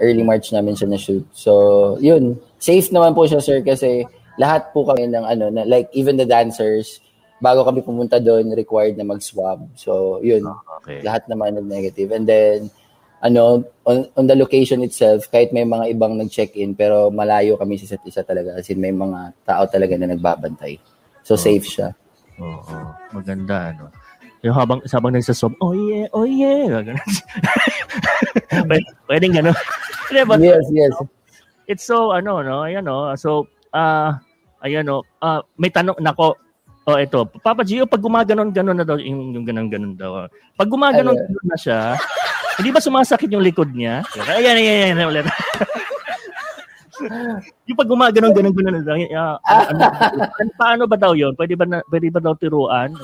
[0.00, 1.26] Early March namin siya na-shoot.
[1.34, 2.38] So, yun.
[2.62, 4.06] Safe naman po siya, sir, kasi
[4.38, 7.02] lahat po kami ng ano, na, like even the dancers,
[7.42, 9.68] bago kami pumunta doon, required na mag-swab.
[9.76, 10.46] So, yun.
[10.80, 11.02] Okay.
[11.02, 12.08] Lahat naman nag-negative.
[12.14, 12.70] And then,
[13.18, 17.94] ano, on, on the location itself, kahit may mga ibang nag-check-in, pero malayo kami sa
[17.94, 18.54] isa't isa talaga.
[18.54, 20.78] As in, may mga tao talaga na nagbabantay.
[21.26, 21.94] So, safe siya.
[22.38, 22.62] Oo.
[22.62, 22.90] oo.
[23.10, 23.90] Maganda, ano.
[24.46, 26.78] Yung habang, habang nagsasob, oh yeah, oh yeah.
[28.70, 29.56] Pwede, pwedeng gano'n.
[30.30, 30.94] But Yes, yes.
[31.66, 33.10] it's so, ano, no, ayan, no.
[33.18, 34.22] So, ah,
[34.62, 36.38] ayan, no, ah, may tanong, nako,
[36.88, 40.24] oh, ito, Papa Gio, pag gumaganon-ganon na daw, yung, yung ganon-ganon daw,
[40.56, 42.00] pag gumaganon-ganon na siya,
[42.56, 44.00] hindi ba sumasakit yung likod niya?
[44.16, 45.28] Ayan, ayan, ayan, ulit.
[47.68, 49.36] yung pag gumaganon-ganon-ganon na daw, ano,
[49.84, 51.36] ano, paano ba daw yun?
[51.36, 52.96] Pwede ba, na, pwede ba daw tiruan?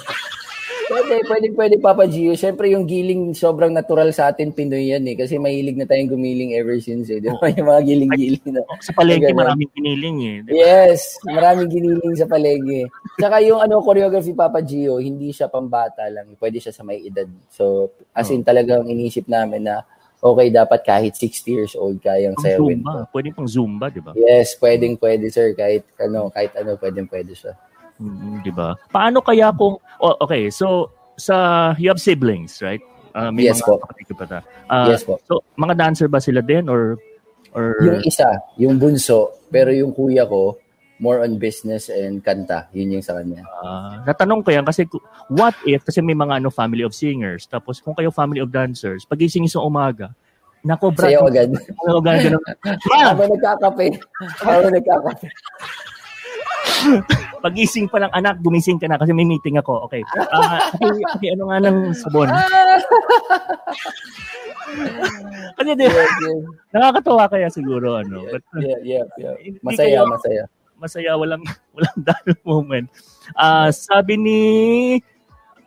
[0.84, 2.36] Pwede, pwede, pwede, Papa Gio.
[2.36, 5.16] Siyempre, yung giling sobrang natural sa atin, Pinoy yan eh.
[5.16, 7.18] Kasi mahilig na tayong gumiling ever since eh.
[7.22, 7.48] Di ba?
[7.48, 8.60] Yung mga giling-giling na.
[8.84, 10.36] Sa palengke, maraming piniling eh.
[10.44, 10.56] Di ba?
[10.56, 12.88] Yes, maraming giniling sa palengke.
[13.16, 16.36] Tsaka yung ano choreography Papa Gio, hindi siya pambata lang.
[16.36, 17.28] Pwede siya sa may edad.
[17.48, 19.86] So, as in talagang inisip namin na
[20.24, 22.80] okay, dapat kahit 60 years old kayang Pang sayawin.
[22.80, 23.04] Zumba.
[23.12, 24.16] Pwede pang Zumba, di ba?
[24.16, 25.52] Yes, pwedeng pwede sir.
[25.52, 27.52] Kahit ano, kahit ano, pwedeng pwede siya.
[27.98, 28.74] Mm, di ba?
[28.90, 32.82] Paano kaya kung oh, okay, so sa you have siblings, right?
[33.14, 33.74] Ah, may Yes mga po.
[33.86, 34.38] kapatid ka pa ta.
[34.66, 35.22] Ah, yes po.
[35.30, 36.98] So mga dancer ba sila din or
[37.54, 38.26] or Yung isa,
[38.58, 40.58] yung bunso, pero yung kuya ko,
[40.98, 42.66] more on business and kanta.
[42.74, 43.46] Yun yung sa kanya.
[43.62, 44.86] ah, natanong ko yan kasi
[45.30, 49.06] what if kasi may mga ano family of singers tapos kung kayo family of dancers
[49.06, 50.10] pagising sa umaga
[50.64, 51.12] Nako, Brad.
[51.12, 51.52] Sayaw agad.
[52.24, 52.40] Ganun?
[52.88, 54.00] Ma, Habang nagkakape.
[54.48, 55.28] Habang nagkakape.
[57.40, 59.84] Pagising pa ng anak, gumising ka na kasi may meeting ako.
[59.86, 60.00] Okay.
[60.30, 62.28] Ah, okay, okay, ano nga ng sabon?
[65.54, 66.40] Kasi di, Yes, yes.
[66.72, 68.26] nakakatawa kaya siguro ano.
[68.26, 69.34] But Yeah, yeah, yeah.
[69.38, 70.42] Hindi Masaya, kayo- masaya.
[70.74, 71.44] masaya, walang
[71.76, 72.86] walang dull moment.
[73.32, 74.40] Ah, sabi ni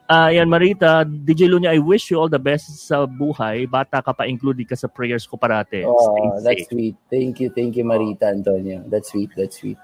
[0.08, 3.68] Ah, yan Marita, DJ Lunya, I wish you all the best sa buhay.
[3.68, 5.84] Bata ka pa, included ka sa prayers ko parate.
[5.84, 6.68] Oh, Stay that's safe.
[6.72, 6.96] sweet.
[7.12, 8.88] Thank you, thank you, Marita Antonio.
[8.88, 9.76] That's sweet, that's sweet.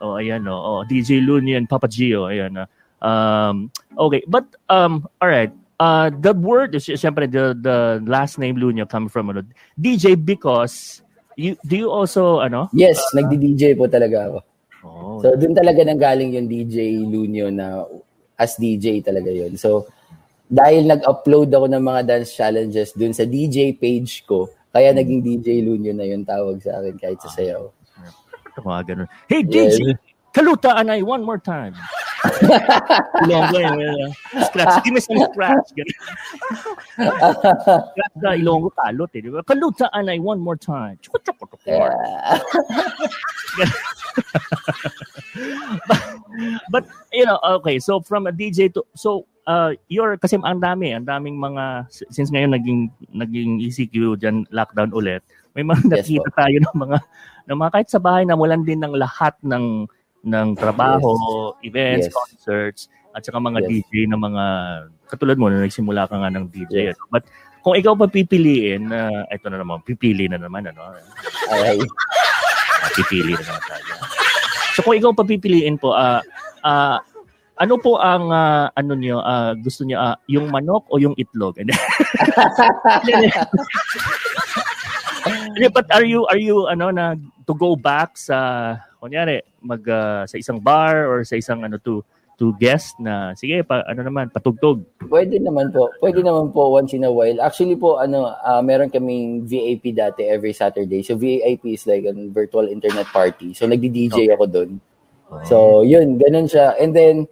[0.00, 0.56] Oh, ayan no.
[0.56, 2.64] Oh, DJ Lunya and Papa Gio, ayan na.
[3.04, 5.52] Um, okay, but um, all right.
[5.78, 9.42] Uh, the word is siyempre the the last name Lunya coming from ano,
[9.74, 11.02] DJ because
[11.36, 12.70] you do you also ano?
[12.72, 14.38] Yes, nagdi-DJ po talaga ako.
[14.84, 17.88] Oh, So, dun talaga nanggaling yung DJ Lunyo na
[18.36, 19.56] as DJ talaga yun.
[19.56, 19.88] So,
[20.44, 25.64] dahil nag-upload ako ng mga dance challenges dun sa DJ page ko, kaya naging DJ
[25.64, 27.72] Lunyo na yung tawag sa akin kahit sa sayaw.
[28.62, 29.08] Mga ganun.
[29.26, 29.42] Hey.
[29.42, 29.98] DJ,
[30.34, 31.74] kalutaan ay one more time.
[33.24, 33.80] Ilonggo yun.
[33.80, 34.12] yun.
[34.48, 34.84] Scratch.
[34.84, 35.68] Give me some scratch.
[35.70, 35.92] Scratch
[38.18, 39.20] na Ilonggo talot eh.
[39.20, 39.42] di ba?
[39.44, 40.96] Kalutaan ay one more time.
[41.04, 41.68] Chuko, chuko, chuko.
[41.68, 42.40] Yeah.
[45.88, 46.00] but,
[46.72, 47.78] but, you know, okay.
[47.78, 52.30] So, from a DJ to, so, uh, you're, kasi ang dami, ang daming mga, since
[52.30, 55.22] ngayon naging, naging ECQ dyan, lockdown ulit,
[55.54, 56.98] may mga Yes, nakita tayo ng mga,
[57.44, 59.84] ng mga kahit sa bahay na walan din ng lahat ng,
[60.24, 61.12] ng trabaho,
[61.60, 62.14] events, Yes.
[62.16, 63.68] concerts, at saka mga Yes.
[63.90, 64.44] DJ na mga,
[65.06, 66.92] katulad mo, na nagsimula ka nga ng DJ.
[66.92, 66.96] Yes.
[66.96, 67.08] ano.
[67.12, 67.24] But,
[67.64, 70.96] kung ikaw pa pipiliin, na ito na naman, pipili na naman, ano,
[71.48, 71.80] Ay,
[72.84, 73.92] Ah, pipili na naman tayo.
[74.76, 76.20] So kung ikaw papipiliin po, ah
[76.60, 77.00] ah,
[77.56, 81.56] ano po ang ah, ano niyo ah, gusto niyo ah, yung manok o yung itlog?
[85.54, 85.70] Hindi.
[85.70, 87.14] But are you are you ano na
[87.46, 92.02] to go back sa kunyari mag ah, sa isang bar or sa isang ano to
[92.34, 94.82] to guest na sige pa ano naman patugtog.
[95.06, 95.86] pwede naman po.
[96.02, 97.38] Pwede naman po once in a while.
[97.38, 101.06] Actually po, ano, ah, meron kaming VIP dati every Saturday.
[101.06, 103.54] So, VIP is like a virtual internet party.
[103.54, 104.70] So, nagdi-DJ ako doon.
[105.46, 106.74] So, yun, ganun siya.
[106.78, 107.30] And then,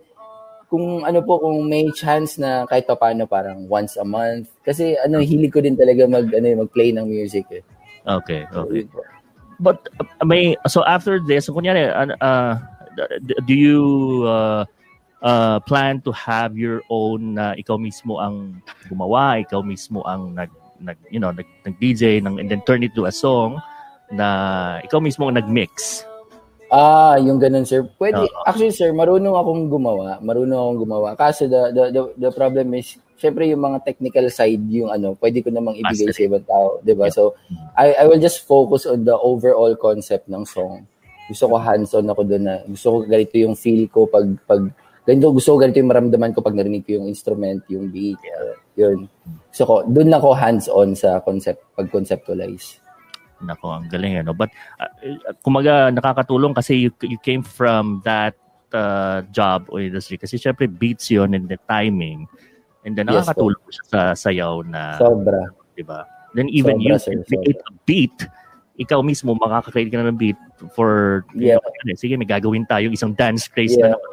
[0.72, 4.48] kung ano po, kung may chance na kahit pa paano parang once a month.
[4.64, 7.62] Kasi ano, hilig ko din talaga mag, ano, mag-play ng music eh.
[8.06, 8.88] Okay, okay.
[9.62, 12.52] But uh, may so after this, so kunyari, uh, uh,
[13.46, 13.80] do you
[14.26, 14.66] uh,
[15.22, 18.58] uh, plan to have your own na ikaw mismo ang
[18.90, 20.50] gumawa, ikaw mismo ang nag,
[20.82, 23.62] nag you know, nag, nag DJ ng and then turn it to a song
[24.10, 26.04] na ikaw mismo ang nag-mix.
[26.72, 27.84] Ah, yung ganun, sir.
[28.00, 28.24] Pwede.
[28.24, 28.44] Oo.
[28.48, 30.16] Actually, sir, marunong akong gumawa.
[30.24, 31.08] Marunong akong gumawa.
[31.12, 35.46] Kaso the, the, the, the problem is, syempre yung mga technical side, yung ano, pwede
[35.46, 36.18] ko namang ibigay Master.
[36.18, 36.66] sa ibang tao.
[36.82, 37.38] 'di ba So,
[37.78, 40.90] I, I will just focus on the overall concept ng song.
[41.30, 44.68] gusto ko hands-on ako doon na gusto ko ganito yung feel ko pag pag
[45.06, 48.54] ganito gusto ko ganito yung maramdaman ko pag narinig ko yung instrument, yung beat, uh,
[48.76, 49.06] yun.
[49.48, 52.82] Gusto ko doon na ako hands-on sa concept pag conceptualize.
[53.42, 54.36] Nako, ang galing ano.
[54.36, 54.92] But uh,
[55.42, 58.38] kumaga nakakatulong kasi you, you came from that
[58.70, 62.28] uh, job or industry kasi syempre beats yon and the timing.
[62.82, 65.46] And then Yes, nakakatulong siya sa sayaw na, Sobra.
[65.78, 66.02] 'di ba?
[66.34, 68.16] Then even Sobra, you sir, create a beat,
[68.74, 70.38] ikaw mismo makaka-create ka na ng beat
[70.74, 71.62] for Yeah.
[71.62, 73.94] you know, sige, may gagawin tayo isang dance craze Yeah.
[73.94, 74.10] na naman.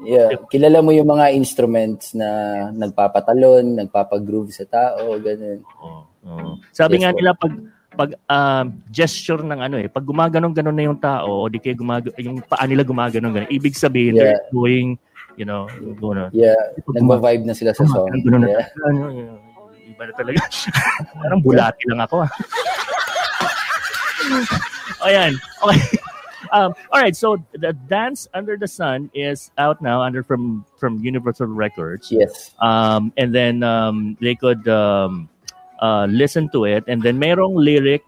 [0.00, 2.24] Yeah, kilala mo yung mga instruments na
[2.72, 5.60] nagpapatalon, nagpapagroove sa tao, ganun.
[5.84, 6.50] Oo, oo.
[6.72, 7.16] Sabi Yes, nga po.
[7.20, 7.54] nila pag
[7.90, 12.08] pag um, gesture ng ano eh, pag gumaganon-ganon na yung tao o di kaya gumag
[12.16, 14.40] yung paa nila gumaganon ganon, ibig sabihin Yeah.
[14.40, 14.96] they're doing,
[15.40, 15.64] you know,
[15.96, 16.28] gano'n.
[16.36, 18.12] Yeah, Pag nagva-vibe na sila sa song.
[18.20, 19.00] Ganun na, ano,
[19.88, 20.44] iba na talaga.
[21.24, 22.28] Parang bulati lang ako.
[22.28, 22.32] ah.
[25.08, 25.40] Ayan.
[25.64, 25.96] Okay.
[26.50, 30.98] Um, all right, so the Dance Under the Sun is out now under from from
[30.98, 32.10] Universal Records.
[32.10, 32.50] Yes.
[32.58, 35.28] Um, and then um, they could um,
[35.78, 38.02] uh, listen to it and then merong lyric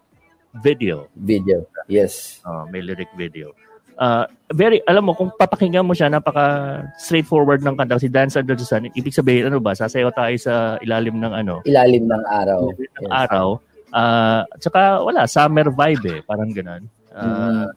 [0.59, 1.07] video.
[1.15, 1.71] Video.
[1.87, 2.43] Yes.
[2.43, 3.55] Uh, may lyric video.
[3.97, 8.01] Uh, very, alam mo, kung papakinggan mo siya, napaka straightforward ng kanta.
[8.01, 11.61] Si Dance Under the Sun, ibig sabihin, ano ba, sasayaw tayo sa ilalim ng ano,
[11.65, 12.73] Ilalim ng araw.
[12.73, 13.13] ng Yes.
[13.13, 13.47] araw.
[13.93, 16.89] Uh, tsaka wala, summer vibe eh, parang ganun.
[17.13, 17.69] Uh,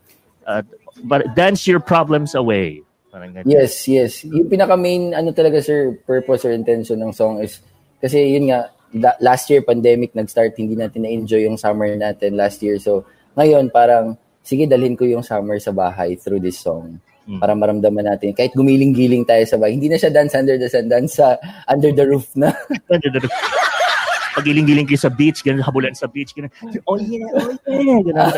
[0.47, 0.63] uh,
[1.03, 2.79] but dance your problems away.
[3.11, 3.51] Parang ganun.
[3.51, 4.23] Yes, yes.
[4.23, 7.59] Yung pinaka main ano talaga sir, purpose or intention ng song is
[7.99, 12.63] kasi yun nga da- last year pandemic nag-start hindi natin na-enjoy yung summer natin last
[12.63, 12.79] year.
[12.79, 13.03] So
[13.35, 17.01] ngayon parang sige dalhin ko yung summer sa bahay through this song.
[17.25, 17.41] Mm.
[17.41, 19.73] Para maramdaman natin kahit gumiling-giling tayo sa bahay.
[19.73, 22.53] Hindi na siya dance under the sun, dance sa under the roof na.
[24.37, 26.51] Pagiling-giling kayo sa beach, ganun, habulan sa beach, ganun.
[26.85, 28.29] Oh yeah, oh yeah, ganun.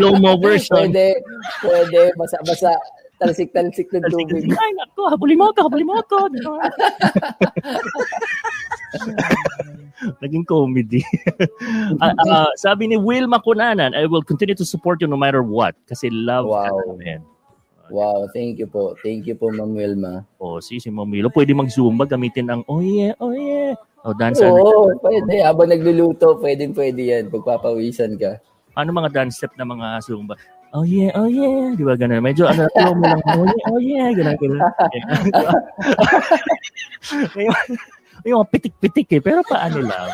[0.00, 0.88] Slow-mo version.
[0.88, 1.20] pwede,
[1.60, 2.72] pwede, basa-basa,
[3.20, 4.50] talsik-talsik ng tubig.
[4.50, 6.16] Ay, nako, habulin mo ako, habulin mo ako.
[10.22, 11.04] Naging comedy.
[12.02, 15.78] Ah, ah, sabi ni Will Makunanan, I will continue to support you no matter what.
[15.86, 16.98] Kasi love ka Wow.
[16.98, 17.22] namin.
[17.92, 18.96] Wow, thank you po.
[19.04, 20.24] Thank you po, Ma'am Wilma.
[20.40, 23.76] O, si si Mamilo, pwede mag-zumba, gamitin ang, oh yeah, oh yeah.
[24.02, 25.44] O, dance, Oo, pwede.
[25.44, 27.24] Habang nagluluto, pwede pwede yan.
[27.28, 28.40] Pagpapawisan ka.
[28.72, 30.34] ano mga dance step na mga zumba?
[30.72, 31.76] Oh yeah, oh yeah.
[31.76, 32.24] Di ba ganun?
[32.24, 34.08] Medyo ano, tulong mo lang, oh yeah, oh yeah.
[34.16, 34.60] Ganun, ganun.
[38.28, 39.20] yung, pitik-pitik eh.
[39.22, 40.08] Pero paano lang?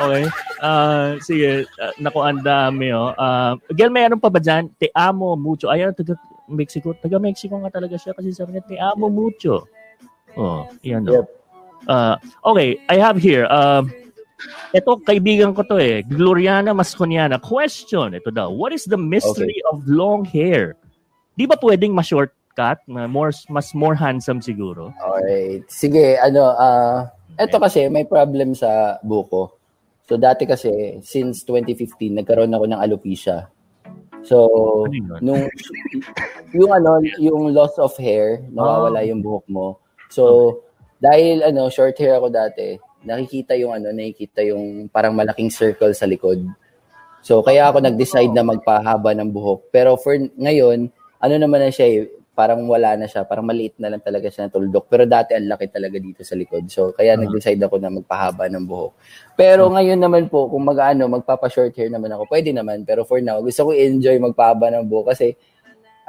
[0.00, 0.24] Okay.
[0.64, 1.68] Ah, sige.
[1.76, 3.12] Uh, naku, ang dami oh.
[3.16, 4.72] Uh, Gel, may ano pa ba dyan?
[4.80, 5.68] Te amo mucho.
[5.68, 6.16] Ayan, taga
[6.48, 6.96] Mexico.
[6.96, 9.68] Taga Mexico nga talaga siya kasi sabi niya, te amo mucho.
[10.38, 11.20] Oh, yan oh.
[11.20, 11.26] Yep.
[11.88, 13.48] Uh, okay, I have here.
[13.48, 13.88] Um,
[14.72, 16.04] ito, kaibigan ko to eh.
[16.04, 17.40] Gloriana Masconiana.
[17.40, 18.52] Question, ito daw.
[18.52, 20.76] What is the mystery of long hair?
[21.36, 22.84] Di ba pwedeng ma-shortcut?
[22.88, 24.92] Na More, mas more handsome siguro?
[25.00, 25.64] Alright.
[25.72, 27.08] Sige, ano, ah,
[27.40, 29.56] eto kasi may problem sa buko.
[30.04, 33.48] So dati kasi, since 2015, nagkaroon ako ng alopecia.
[34.20, 34.36] So,
[34.84, 35.42] Ano nung,
[36.52, 39.80] yung ano, yung loss of hair, nawawala yung buhok mo.
[40.12, 40.60] So,
[41.00, 46.04] dahil ano, short hair ako dati, nakikita yung ano, nakikita yung parang malaking circle sa
[46.04, 46.44] likod.
[47.24, 49.72] So, kaya ako nag-decide na magpahaba ng buhok.
[49.72, 53.90] Pero for ngayon, ano naman na siya eh, parang wala na siya, parang maliit na
[53.92, 54.86] lang talaga siya na tuldok.
[54.88, 56.70] Pero dati ang laki talaga dito sa likod.
[56.70, 57.20] So, kaya Ah.
[57.20, 58.92] nag-decide ako na magpahaba ng buhok.
[59.36, 62.86] Pero ngayon naman po, kung mag-ano, magpapa-short hair naman ako, pwede naman.
[62.86, 65.34] Pero for now, gusto ko enjoy magpahaba ng buhok kasi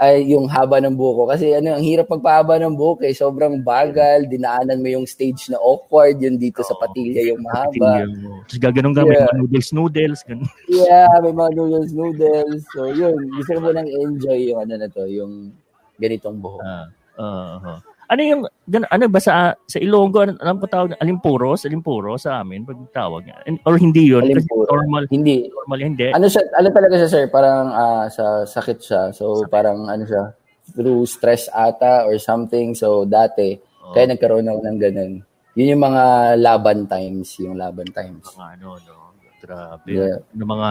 [0.02, 1.24] ay yung haba ng buhok ko.
[1.30, 3.14] Kasi ano, ang hirap magpahaba ng buhok eh.
[3.14, 6.82] Sobrang bagal, dinaanan mo yung stage na awkward, yun dito sa Oo.
[6.82, 8.10] patilya yung mahaba.
[8.50, 9.30] Tapos gaganon ka, may Yeah.
[9.30, 10.20] mga noodles, noodles.
[10.26, 10.50] Ganun.
[10.66, 12.62] Yeah, may mga noodles, noodles.
[12.74, 13.30] So, yun.
[13.30, 15.54] Gusto ko mo nang enjoy yung ano na to, yung
[16.02, 16.62] ganitong buhok.
[16.66, 16.90] Ah,
[17.22, 17.78] uh,
[18.12, 22.44] ano yung, gan, ano ba sa, sa Ilonggo, ano, alam ko tawag, alimpuros, alimpuro sa
[22.44, 23.24] amin, pag tawag.
[23.24, 23.40] niya.
[23.64, 24.68] Or hindi yun, kasi Alimpuro.
[24.68, 25.48] normal, Hindi.
[25.48, 26.12] normal hindi.
[26.12, 27.24] Ano siya, ano talaga siya, sir?
[27.32, 29.02] Parang ah, sa sakit siya.
[29.16, 30.36] So, parang ano siya,
[30.76, 32.76] through stress ata or something.
[32.76, 33.96] So, dati, Oh.
[33.96, 35.14] kaya nagkaroon ako ng ganun.
[35.56, 36.04] Yun yung mga
[36.38, 38.28] laban times, yung laban times.
[38.36, 39.16] mga ano, no?
[39.42, 39.88] Grabe.
[39.90, 40.20] Yeah.
[40.38, 40.68] Yung mga,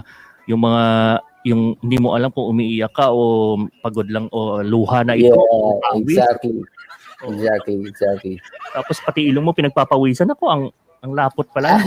[0.47, 0.83] yung mga,
[1.45, 5.33] yung hindi mo alam kung umiiyak ka o pagod lang o luha na ito.
[5.33, 6.17] Yeah, o pawis.
[6.17, 6.57] exactly.
[7.21, 8.35] Exactly, exactly.
[8.73, 10.63] Tapos pati ilong mo pinagpapawisan ako ang
[11.01, 11.81] ang lapot pala.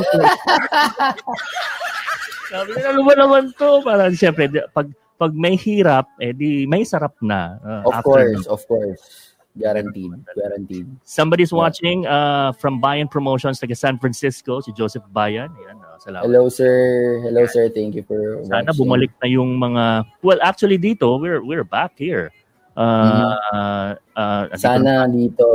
[2.53, 3.81] Sabi ano ba naman to?
[3.81, 7.57] Parang siyempre, pag, pag may hirap, eh di may sarap na.
[7.65, 9.33] uh, Of course, of course.
[9.53, 10.89] Guaranteed, guaranteed.
[11.05, 15.49] Somebody's watching uh, from Bayan Promotions taga San Francisco, si Joseph Bayan.
[15.53, 16.27] Ayan, uh, salamat.
[16.27, 16.75] Hello, sir.
[17.23, 17.71] Hello, sir.
[17.71, 18.77] Thank you for Sana watching.
[18.77, 19.83] bumalik na yung mga
[20.19, 22.27] well actually dito we're we're back here.
[22.75, 25.47] Uh, uh, andito- Sana dito.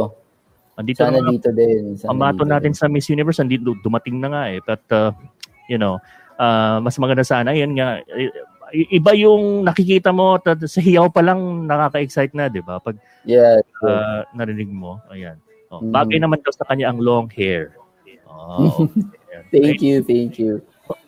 [0.74, 1.94] andito Sana na dito din.
[1.94, 5.10] Sana pamato dito natin sa Miss Universe andito dumating na nga eh but uh,
[5.66, 5.98] you know
[6.38, 7.98] uh, mas maganda sana yan nga
[8.70, 12.94] iba yung nakikita mo tad- sa hiyaw pa lang nakaka-excite na 'di ba pag
[13.26, 13.34] din.
[13.34, 13.58] Yeah.
[13.82, 15.36] uh, narinig mo ayan
[15.68, 15.90] oh, Mm.
[15.90, 17.74] bagay naman daw sa kanya ang long hair
[18.30, 18.86] oh.
[19.50, 20.62] Thank you, thank you.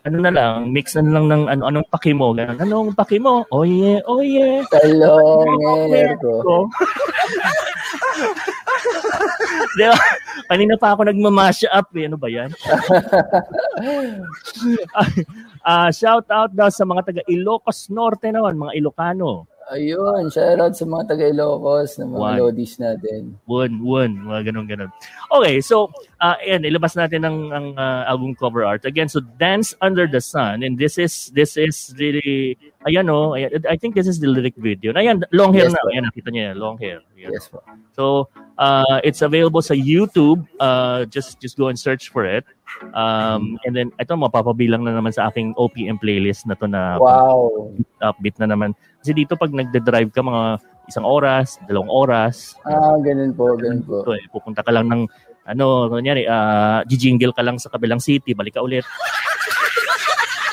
[0.05, 3.49] ano na lang mix na lang ng ano anong paki mo ganun anong paki mo
[3.49, 6.69] oh yeah oh yeah Talong hair ko.
[9.77, 9.99] Di ba?
[10.51, 12.11] Kanina pa ako nagmamash up eh.
[12.11, 12.51] Ano ba yan?
[15.61, 19.45] Ah, shout out daw sa mga taga Ilocos Norte naman, mga Ilocano.
[19.71, 22.39] Ayun, shoutout sa mga taga Ilocos na mga One.
[22.43, 23.39] lodis natin.
[23.47, 24.91] Won, won, mga ganun ganun.
[25.31, 28.83] Okay, so uh, ayan, ilabas natin ang, ang uh, album cover art.
[28.83, 32.59] Again, so Dance Under the Sun and this is this is really
[32.91, 34.91] ayan oh, ayan, I think this is the lyric video.
[34.91, 35.87] Ayan, long hair Yes, na.
[35.87, 35.89] po.
[35.95, 36.99] Ayan, nakita niyo yan, long hair.
[37.15, 37.31] Ayan.
[37.31, 37.63] Yes po.
[37.95, 38.27] So
[38.59, 40.43] uh, it's available sa YouTube.
[40.59, 42.43] Uh, just just go and search for it.
[42.91, 47.71] Um, and then ito mapapabilang na naman sa aking OPM playlist na to na Wow.
[48.01, 48.73] upbeat na naman.
[48.99, 54.03] Kasi dito pag nagde-drive ka mga isang oras, dalawang oras, Ah, ganun po, ganun po.
[54.03, 55.03] ito eh, pupunta ka lang ng
[55.47, 58.85] ano, kunyari, ah, jijingle ka lang sa kabilang city, balik ka ulit.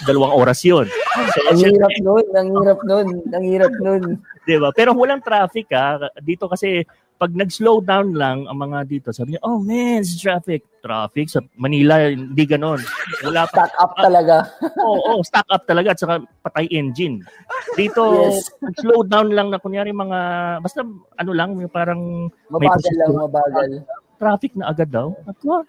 [0.06, 0.86] Dalawang oras yun.
[1.34, 4.02] So, Ang hirap nun, ang hirap nun, ang hirap nun.
[4.46, 4.70] Di ba?
[4.70, 5.98] Pero walang traffic ha.
[6.22, 6.86] Dito kasi
[7.18, 10.62] pag nag-slow down lang ang mga dito, sabi niya, oh man, it's traffic.
[10.80, 12.78] Traffic sa Manila, hindi ganon.
[13.26, 13.66] Wala pa.
[13.66, 14.36] Stack up talaga.
[14.88, 17.26] Oo, oh, stock up talaga at saka patay engine.
[17.74, 18.54] Dito, Yes.
[18.80, 20.20] slow down lang na kunyari mga,
[20.62, 20.86] basta
[21.18, 23.70] ano lang, yung parang Mabagal lang, mabagal.
[24.18, 25.12] traffic na agad daw.
[25.26, 25.66] Ako.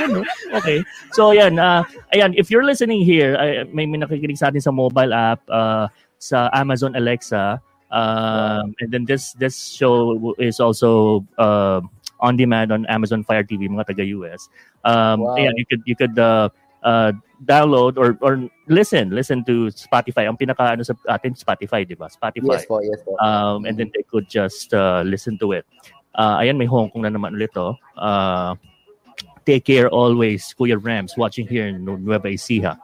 [0.00, 0.22] Ano?
[0.54, 0.86] Okay.
[1.12, 1.82] So ayan, uh,
[2.14, 5.90] ayan, if you're listening here, uh, may, may nakikinig sa atin sa mobile app, uh,
[6.16, 7.58] sa Amazon Alexa,
[7.90, 11.80] um, and then this this show is also uh,
[12.20, 14.48] on demand on Amazon Fire TV mga taga US.
[14.84, 15.36] Um, Wow.
[15.36, 16.48] ayan, you could you could uh,
[16.82, 17.12] uh,
[17.44, 20.28] download or or listen listen to Spotify.
[20.28, 22.08] Ang pinaka ano sa atin Spotify, 'di ba?
[22.08, 22.56] Spotify.
[22.56, 23.16] Yes po, yes po.
[23.18, 25.64] Um, and then they could just uh, listen to it.
[26.14, 27.74] Uh, ayan, may Hong Kong na naman ulit to.
[27.94, 28.54] Uh,
[29.46, 32.76] take care always, Kuya Rams, watching here in Nueva Ecija.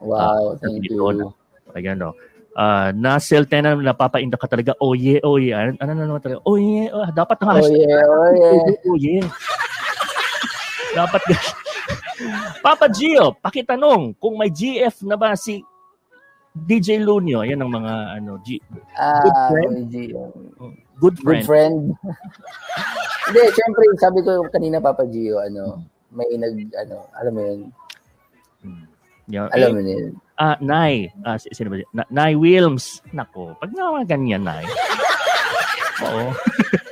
[0.00, 1.32] Wow, thank you.
[1.74, 2.14] Ayan, no.
[2.54, 5.66] Uh, na Celta na napapainda ka talaga, oh yeah, oh yeah.
[5.66, 8.86] Ano, ano na naman talaga, oh yeah, oh, dapat na Oh yeah, oh yeah.
[8.86, 9.26] oh yeah.
[10.94, 11.22] dapat
[12.64, 15.60] Papa Gio, pakitanong kung may GF na ba si
[16.54, 17.42] DJ Lunyo.
[17.42, 18.62] Yan ang mga ano, G,
[18.94, 19.90] Ah, friend.
[19.90, 21.44] G- good Good friend.
[21.44, 21.78] friend.
[23.26, 25.82] Hindi, syempre, sabi ko kanina, Papa Gio, ano,
[26.14, 27.60] may nag, ano, alam mo yun,
[29.26, 29.48] Yeah.
[29.52, 30.12] alam mo yun.
[30.36, 31.08] Ah, Nay.
[31.24, 31.80] Ah, si- sino ba?
[31.80, 31.88] yun?
[31.94, 33.00] Na, Nay Wilms.
[33.14, 34.64] Nako, pag naman ganyan, Nay.
[36.04, 36.34] Oo.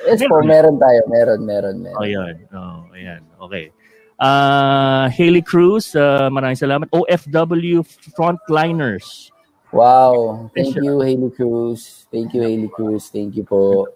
[0.07, 1.99] Yes po, meron tayo, meron, meron, meron.
[1.99, 2.35] Oh, yan.
[2.55, 3.23] Oh, ayan.
[3.43, 3.71] Okay.
[4.17, 6.87] Ah, Haley Cruz, ah, maraming salamat.
[6.95, 7.83] OFW
[8.15, 9.29] Frontliners.
[9.73, 12.05] Wow, thank you, Haley Cruz.
[12.13, 13.09] Thank you, Haley Cruz.
[13.09, 13.89] Thank you po.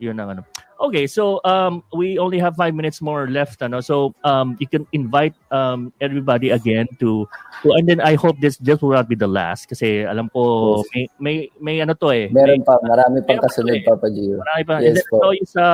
[0.00, 0.42] Yun ang ano.
[0.80, 3.60] Okay, so um, we only have five minutes more left.
[3.60, 3.84] Ano?
[3.84, 7.28] So um, you can invite um, everybody again to,
[7.60, 10.80] to and then I hope this this will not be the last kasi alam ko
[10.80, 10.88] Yes.
[10.88, 12.32] may may may ano to eh.
[12.32, 13.84] Meron pa, marami pang Meron pa kasunod, eh.
[13.84, 14.40] Papa Gio.
[14.40, 14.74] Marami pa.
[14.80, 15.16] Yes and then po.
[15.20, 15.64] ito isa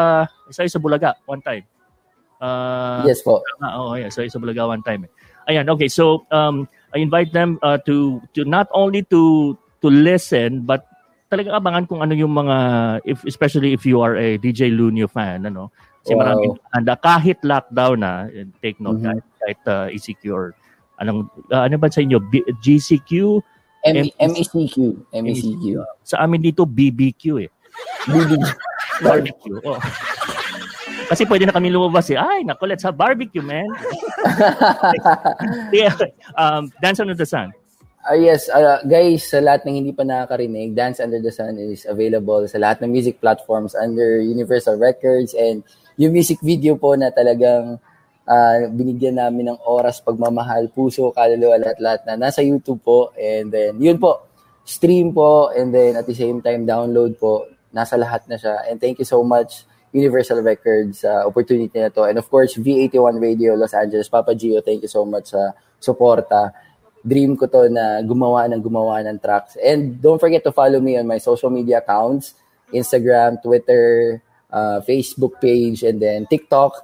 [0.51, 1.63] isa sa Bulaga one time.
[2.43, 3.41] Uh, Yes po.
[3.63, 4.11] Ah, oo, yeah.
[4.11, 5.07] So, sa Bulaga one time.
[5.07, 5.11] eh.
[5.55, 5.87] Ayan, okay.
[5.87, 10.83] So, um, I invite them uh, to to not only to to listen, but
[11.27, 12.57] talagang abangan kung ano yung mga,
[13.05, 15.71] if, especially if you are a DJ Lunio fan, ano.
[16.03, 16.21] Kasi Wow.
[16.23, 16.95] maraming handa.
[16.95, 19.07] Kahit lockdown na, and take note, Mhm.
[19.11, 20.55] kahit, kahit uh, ECQ or
[21.03, 22.23] anong, uh, ano ba sa inyo?
[22.31, 23.43] B- GCQ?
[23.87, 24.77] M- M- MECQ.
[25.15, 25.83] MECQ.
[26.03, 27.51] Sa amin dito, BBQ eh.
[28.07, 28.47] BBQ.
[29.03, 29.59] Barbecue.
[29.67, 29.79] Oh.
[31.07, 32.19] Kasi pwede na kami lumabas eh.
[32.19, 33.67] Ay, naku, let's have barbecue, man.
[35.75, 35.95] yeah.
[36.35, 37.53] Um, Dance Under the Sun.
[38.07, 41.91] Ah yes, ah, guys, sa lahat ng hindi pa nakakarinig, Dance Under the Sun is
[41.91, 45.67] available sa lahat ng music platforms under Universal Records and
[45.99, 47.83] yung music video po na talagang
[48.31, 53.11] ah, binigyan namin ng oras, pagmamahal, puso, kaluluwa, lahat-lahat na nasa YouTube po.
[53.19, 54.23] And then, yun po,
[54.63, 57.51] stream po, and then at the same time, download po.
[57.75, 58.71] Nasa lahat na siya.
[58.71, 62.07] And thank you so much, Universal Records, sa opportunity na to.
[62.07, 64.07] And of course, V81 Radio Los Angeles.
[64.07, 66.55] Papa Gio, thank you so much sa suporta
[67.07, 69.55] dream ko to na gumawa ng gumawa ng tracks.
[69.63, 72.35] And don't forget to follow me on my social media accounts,
[72.75, 74.19] Instagram, Twitter,
[74.51, 76.83] uh, Facebook page, and then TikTok.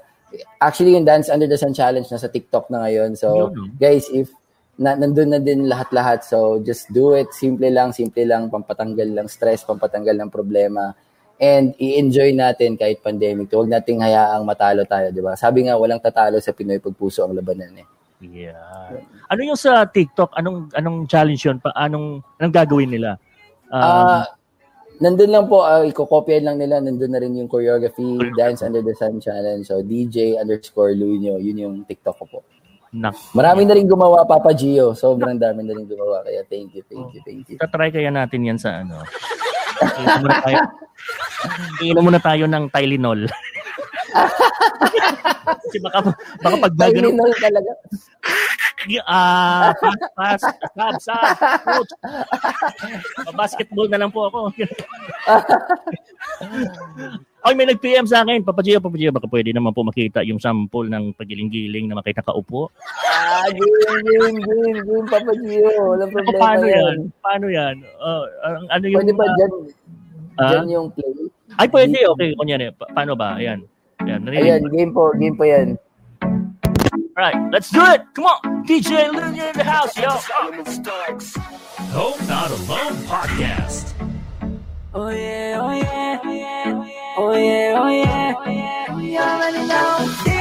[0.62, 3.18] Actually, yung Dance Under the Sun Challenge nasa TikTok na ngayon.
[3.18, 4.30] So, guys, if
[4.78, 6.24] na, nandun na din lahat-lahat.
[6.24, 7.34] So, just do it.
[7.36, 8.48] Simple lang, simple lang.
[8.48, 10.94] Pampatanggal lang stress, pampatanggal ng problema.
[11.42, 13.50] And i-enjoy natin kahit pandemic.
[13.50, 15.34] Huwag nating hayaang matalo tayo, di ba?
[15.34, 17.86] Sabi nga, walang tatalo sa Pinoy pagpuso ang labanan eh.
[18.22, 19.02] Yeah.
[19.26, 20.30] Ano yung sa TikTok?
[20.38, 21.58] Anong anong challenge yun?
[21.58, 23.18] Pa, anong, anong gagawin nila?
[23.66, 24.24] Um, Ah,
[25.02, 28.94] nandun lang po, uh, ikokopyan lang nila, nandun na rin yung choreography, Dance Under the
[28.94, 29.66] Sun Challenge.
[29.66, 32.38] So, DJ underscore Luño, yun yung TikTok ko po.
[32.92, 34.92] nak, Marami na rin gumawa, Papa Gio.
[34.92, 36.22] Sobrang dami na rin gumawa.
[36.22, 37.56] Kaya thank you, thank you, thank you.
[37.56, 39.00] tatry kaya natin yan sa ano.
[39.82, 40.60] Iinom muna tayo.
[42.04, 43.20] Muna tayo ng Tylenol.
[45.62, 45.98] Kasi baka,
[46.42, 47.72] baka pag gagano, Tylenol talaga.
[49.06, 50.42] ah, pass, pass,
[50.74, 51.92] sab, sab, coach.
[53.38, 54.50] basketball na lang po ako.
[57.42, 58.46] Ay, may nag-PM sa akin.
[58.46, 62.22] Papa Gio, Papa Gio, baka pwede naman po makita yung sample ng pagiling-giling na makita
[62.22, 62.70] kaupo.
[63.02, 65.70] Ah, game, game, game, game, Papa Gio.
[65.90, 66.78] Walang Ako, problema paano yan?
[66.78, 66.98] yan.
[67.18, 67.74] Paano yan?
[67.98, 68.24] Uh,
[68.70, 69.02] ano yung...
[69.02, 69.52] Pwede ba ah, dyan,
[70.38, 70.50] ah?
[70.54, 71.12] dyan yung play?
[71.58, 71.98] ay, pwede.
[72.14, 72.64] Okay, kunyari.
[72.78, 73.34] Pa- paano ba?
[73.36, 73.66] Ayan.
[74.02, 74.20] Ayan.
[74.26, 75.78] narinig game po, game po yan.
[77.14, 78.02] Right, let's do it.
[78.14, 78.64] Come on.
[78.66, 80.10] DJ Lunya in the house, yo.
[81.92, 83.92] Home Not Alone Podcast.
[84.94, 86.72] Oh yeah, oh yeah, oh yeah,
[87.16, 88.98] oh yeah, oh yeah, oh yeah.
[88.98, 90.31] You already know.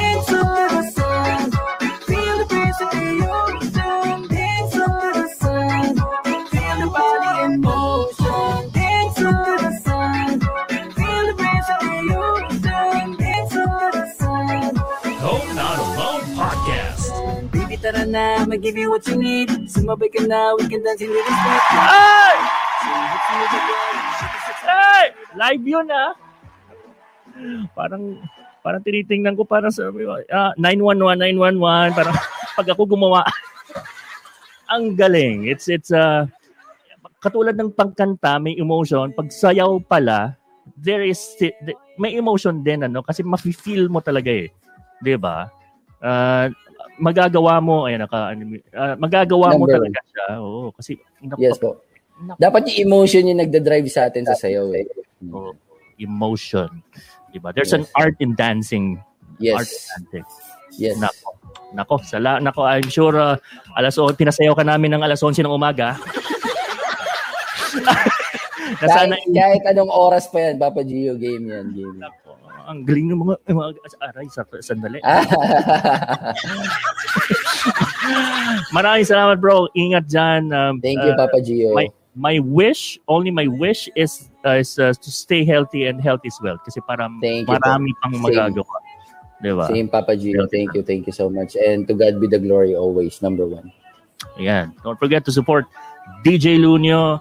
[18.12, 19.48] Na, I'ma give you what you need.
[19.64, 21.64] Sumabay ka na, we can dance in rhythm step.
[21.72, 22.36] Hey!
[24.60, 25.04] Hey!
[25.32, 26.12] Live yun, ah.
[27.72, 28.20] Parang,
[28.60, 32.16] parang tinitingnan ko parang sa, ah, 911, 911, parang
[32.60, 33.24] pag ako gumawa,
[34.72, 35.48] ang galing.
[35.48, 36.28] It's, it's, uh,
[37.24, 39.16] katulad ng pagkanta, may emotion.
[39.16, 40.36] Pag sayaw pala,
[40.76, 41.18] there is,
[41.96, 44.52] may emotion din, ano, kasi mafe-feel mo talaga eh.
[45.02, 45.50] 'Di ba?
[46.02, 46.46] Ah,
[46.98, 48.32] magagawa mo, ayan, naka,
[48.74, 50.24] ah, magagawa mo Number talaga siya.
[50.40, 51.80] Oo, kasi, naku, Yes po.
[52.20, 54.86] naku, Dapat yung emotion yung nagda-drive sa atin sa sayaw eh.
[55.28, 55.54] Oh,
[55.96, 56.68] emotion.
[57.32, 57.50] Diba?
[57.50, 59.00] There's an art in dancing.
[59.40, 59.88] Art in Yes.
[59.88, 60.26] dancing.
[60.76, 60.96] Yes.
[61.00, 61.28] Nako.
[61.72, 63.36] Nako, sala, nako, I'm sure uh,
[63.72, 65.96] alas o pinasayaw ka namin ng alas 11 ng umaga.
[68.76, 71.66] na sana Kahit, kahit anong oras pa yan, Papa Gio, game yan.
[71.72, 71.96] Game.
[71.96, 72.31] Nako,
[72.66, 73.74] ang galing ng mga, mga
[74.12, 75.00] aray, sa, sandali.
[75.02, 75.22] Ah.
[78.76, 79.68] Maraming salamat bro.
[79.74, 80.50] Ingat dyan.
[80.50, 81.74] Um, Thank you, uh, Papa Gio.
[81.74, 86.20] my my wish, only my wish is uh, is uh, to stay healthy and health
[86.24, 88.24] is well kasi para Thank you, marami pang Same.
[88.24, 88.76] magagawa.
[89.42, 89.66] 'Di ba?
[89.66, 90.46] Same, Papa Gio.
[90.46, 91.58] Thank you, thank you so much.
[91.58, 93.74] And to God be the glory always, number one.
[94.38, 94.70] Ayan.
[94.86, 95.66] Don't forget to support
[96.22, 97.18] DJ Lunyo.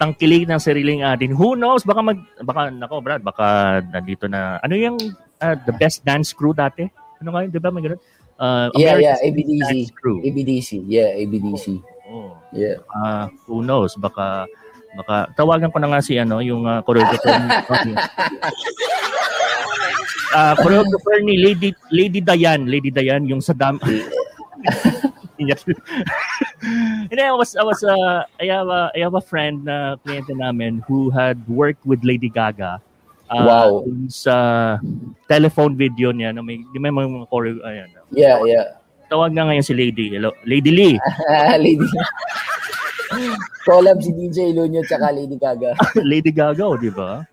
[0.00, 1.30] Tangkilig ng sariling atin.
[1.34, 1.86] Who knows?
[1.86, 2.18] Baka mag...
[2.42, 4.58] Baka, nako Brad, baka nandito na...
[4.60, 4.98] Ano yung
[5.40, 6.86] uh, the best dance crew dati?
[7.22, 7.50] Ano nga yun?
[7.54, 7.70] Di ba?
[7.70, 8.02] May ganun?
[8.34, 9.94] Uh, Yeah, yeah, ABDC.
[10.02, 10.70] ABDC.
[10.90, 11.78] Yeah, ABDC.
[12.10, 12.34] Oh.
[12.50, 12.82] Yeah.
[12.90, 13.94] Uh, who knows?
[13.94, 14.50] Baka...
[14.94, 17.34] Baka tawagan ko na nga si ano yung uh, choreographer
[20.30, 23.74] uh, choreographer ni Lady Lady Diane Lady Diane yung sa dam
[27.10, 30.32] And I was, I was, uh, I have a, I have a friend na kliyente
[30.32, 32.80] namin who had worked with Lady Gaga.
[33.30, 33.70] Uh, Wow.
[34.08, 34.78] Sa
[35.28, 37.88] telephone video niya na may, di may mga choreo, ayan.
[38.12, 38.80] Yeah, yeah.
[39.08, 40.16] Tawag na ngayon si Lady.
[40.16, 40.96] Hello, Lady Lee.
[41.64, 41.84] Lady.
[43.64, 45.72] Collab si DJ Lunyo tsaka Lady Gaga.
[46.10, 47.24] Lady Gaga, oh, di ba?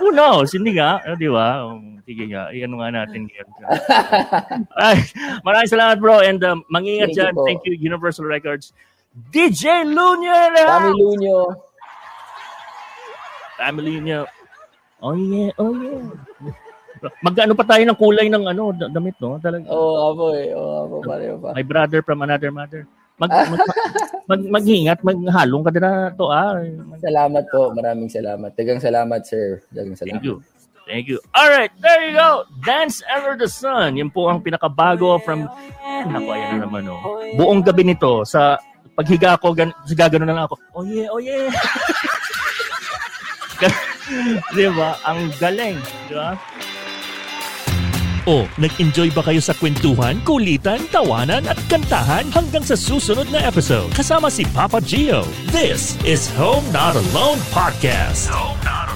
[0.00, 0.52] Who knows?
[0.52, 1.64] Hindi nga, oh, di ba?
[1.64, 3.48] Um, sige nga, iyan nga natin yan.
[4.86, 4.98] Ay,
[5.46, 7.32] maraming salamat bro and um, mangingat Thank you dyan.
[7.36, 7.44] po.
[7.46, 8.72] Thank you Universal Records.
[9.34, 10.62] DJ Lunya na!
[10.78, 11.38] Kami Lunyo.
[13.60, 14.24] family niya.
[15.04, 16.00] Oh yeah, oh yeah.
[17.24, 19.40] Magkano pa tayo ng kulay ng ano, da- damit, no?
[19.40, 19.72] Talaga.
[19.72, 20.52] Oo, oh, eh.
[20.52, 20.96] Oo, apo.
[21.00, 21.56] Pareho pa.
[21.56, 22.84] My brother from another mother.
[23.20, 23.60] Mag, mag,
[24.24, 26.56] mag, maghingat, maghalong ka din na to, ah.
[26.56, 27.68] Mag- Salamat po.
[27.76, 28.56] Maraming salamat.
[28.56, 29.60] Dagang salamat, sir.
[29.68, 30.16] Dagang salamat.
[30.16, 30.40] Thank you.
[30.88, 31.20] Thank you.
[31.36, 32.48] All right, there you go.
[32.66, 33.94] Dance Under the Sun.
[34.00, 35.46] Yan po ang pinakabago from...
[35.84, 36.98] Naku, ayan na naman, oh.
[37.36, 38.58] Buong gabi nito, sa
[38.96, 40.56] paghiga ko, gan, gagano na lang ako.
[40.74, 41.46] Oh yeah, oh yeah.
[44.56, 44.96] di ba?
[45.06, 45.78] Ang galing.
[46.08, 46.34] Di ba?
[48.30, 53.90] O, nag-enjoy ba kayo sa kwentuhan, kulitan, tawanan at kantahan hanggang sa susunod na episode
[53.90, 55.26] kasama si Papa Gio?
[55.50, 58.30] This is Home Not Alone Podcast.
[58.30, 58.90] Home Not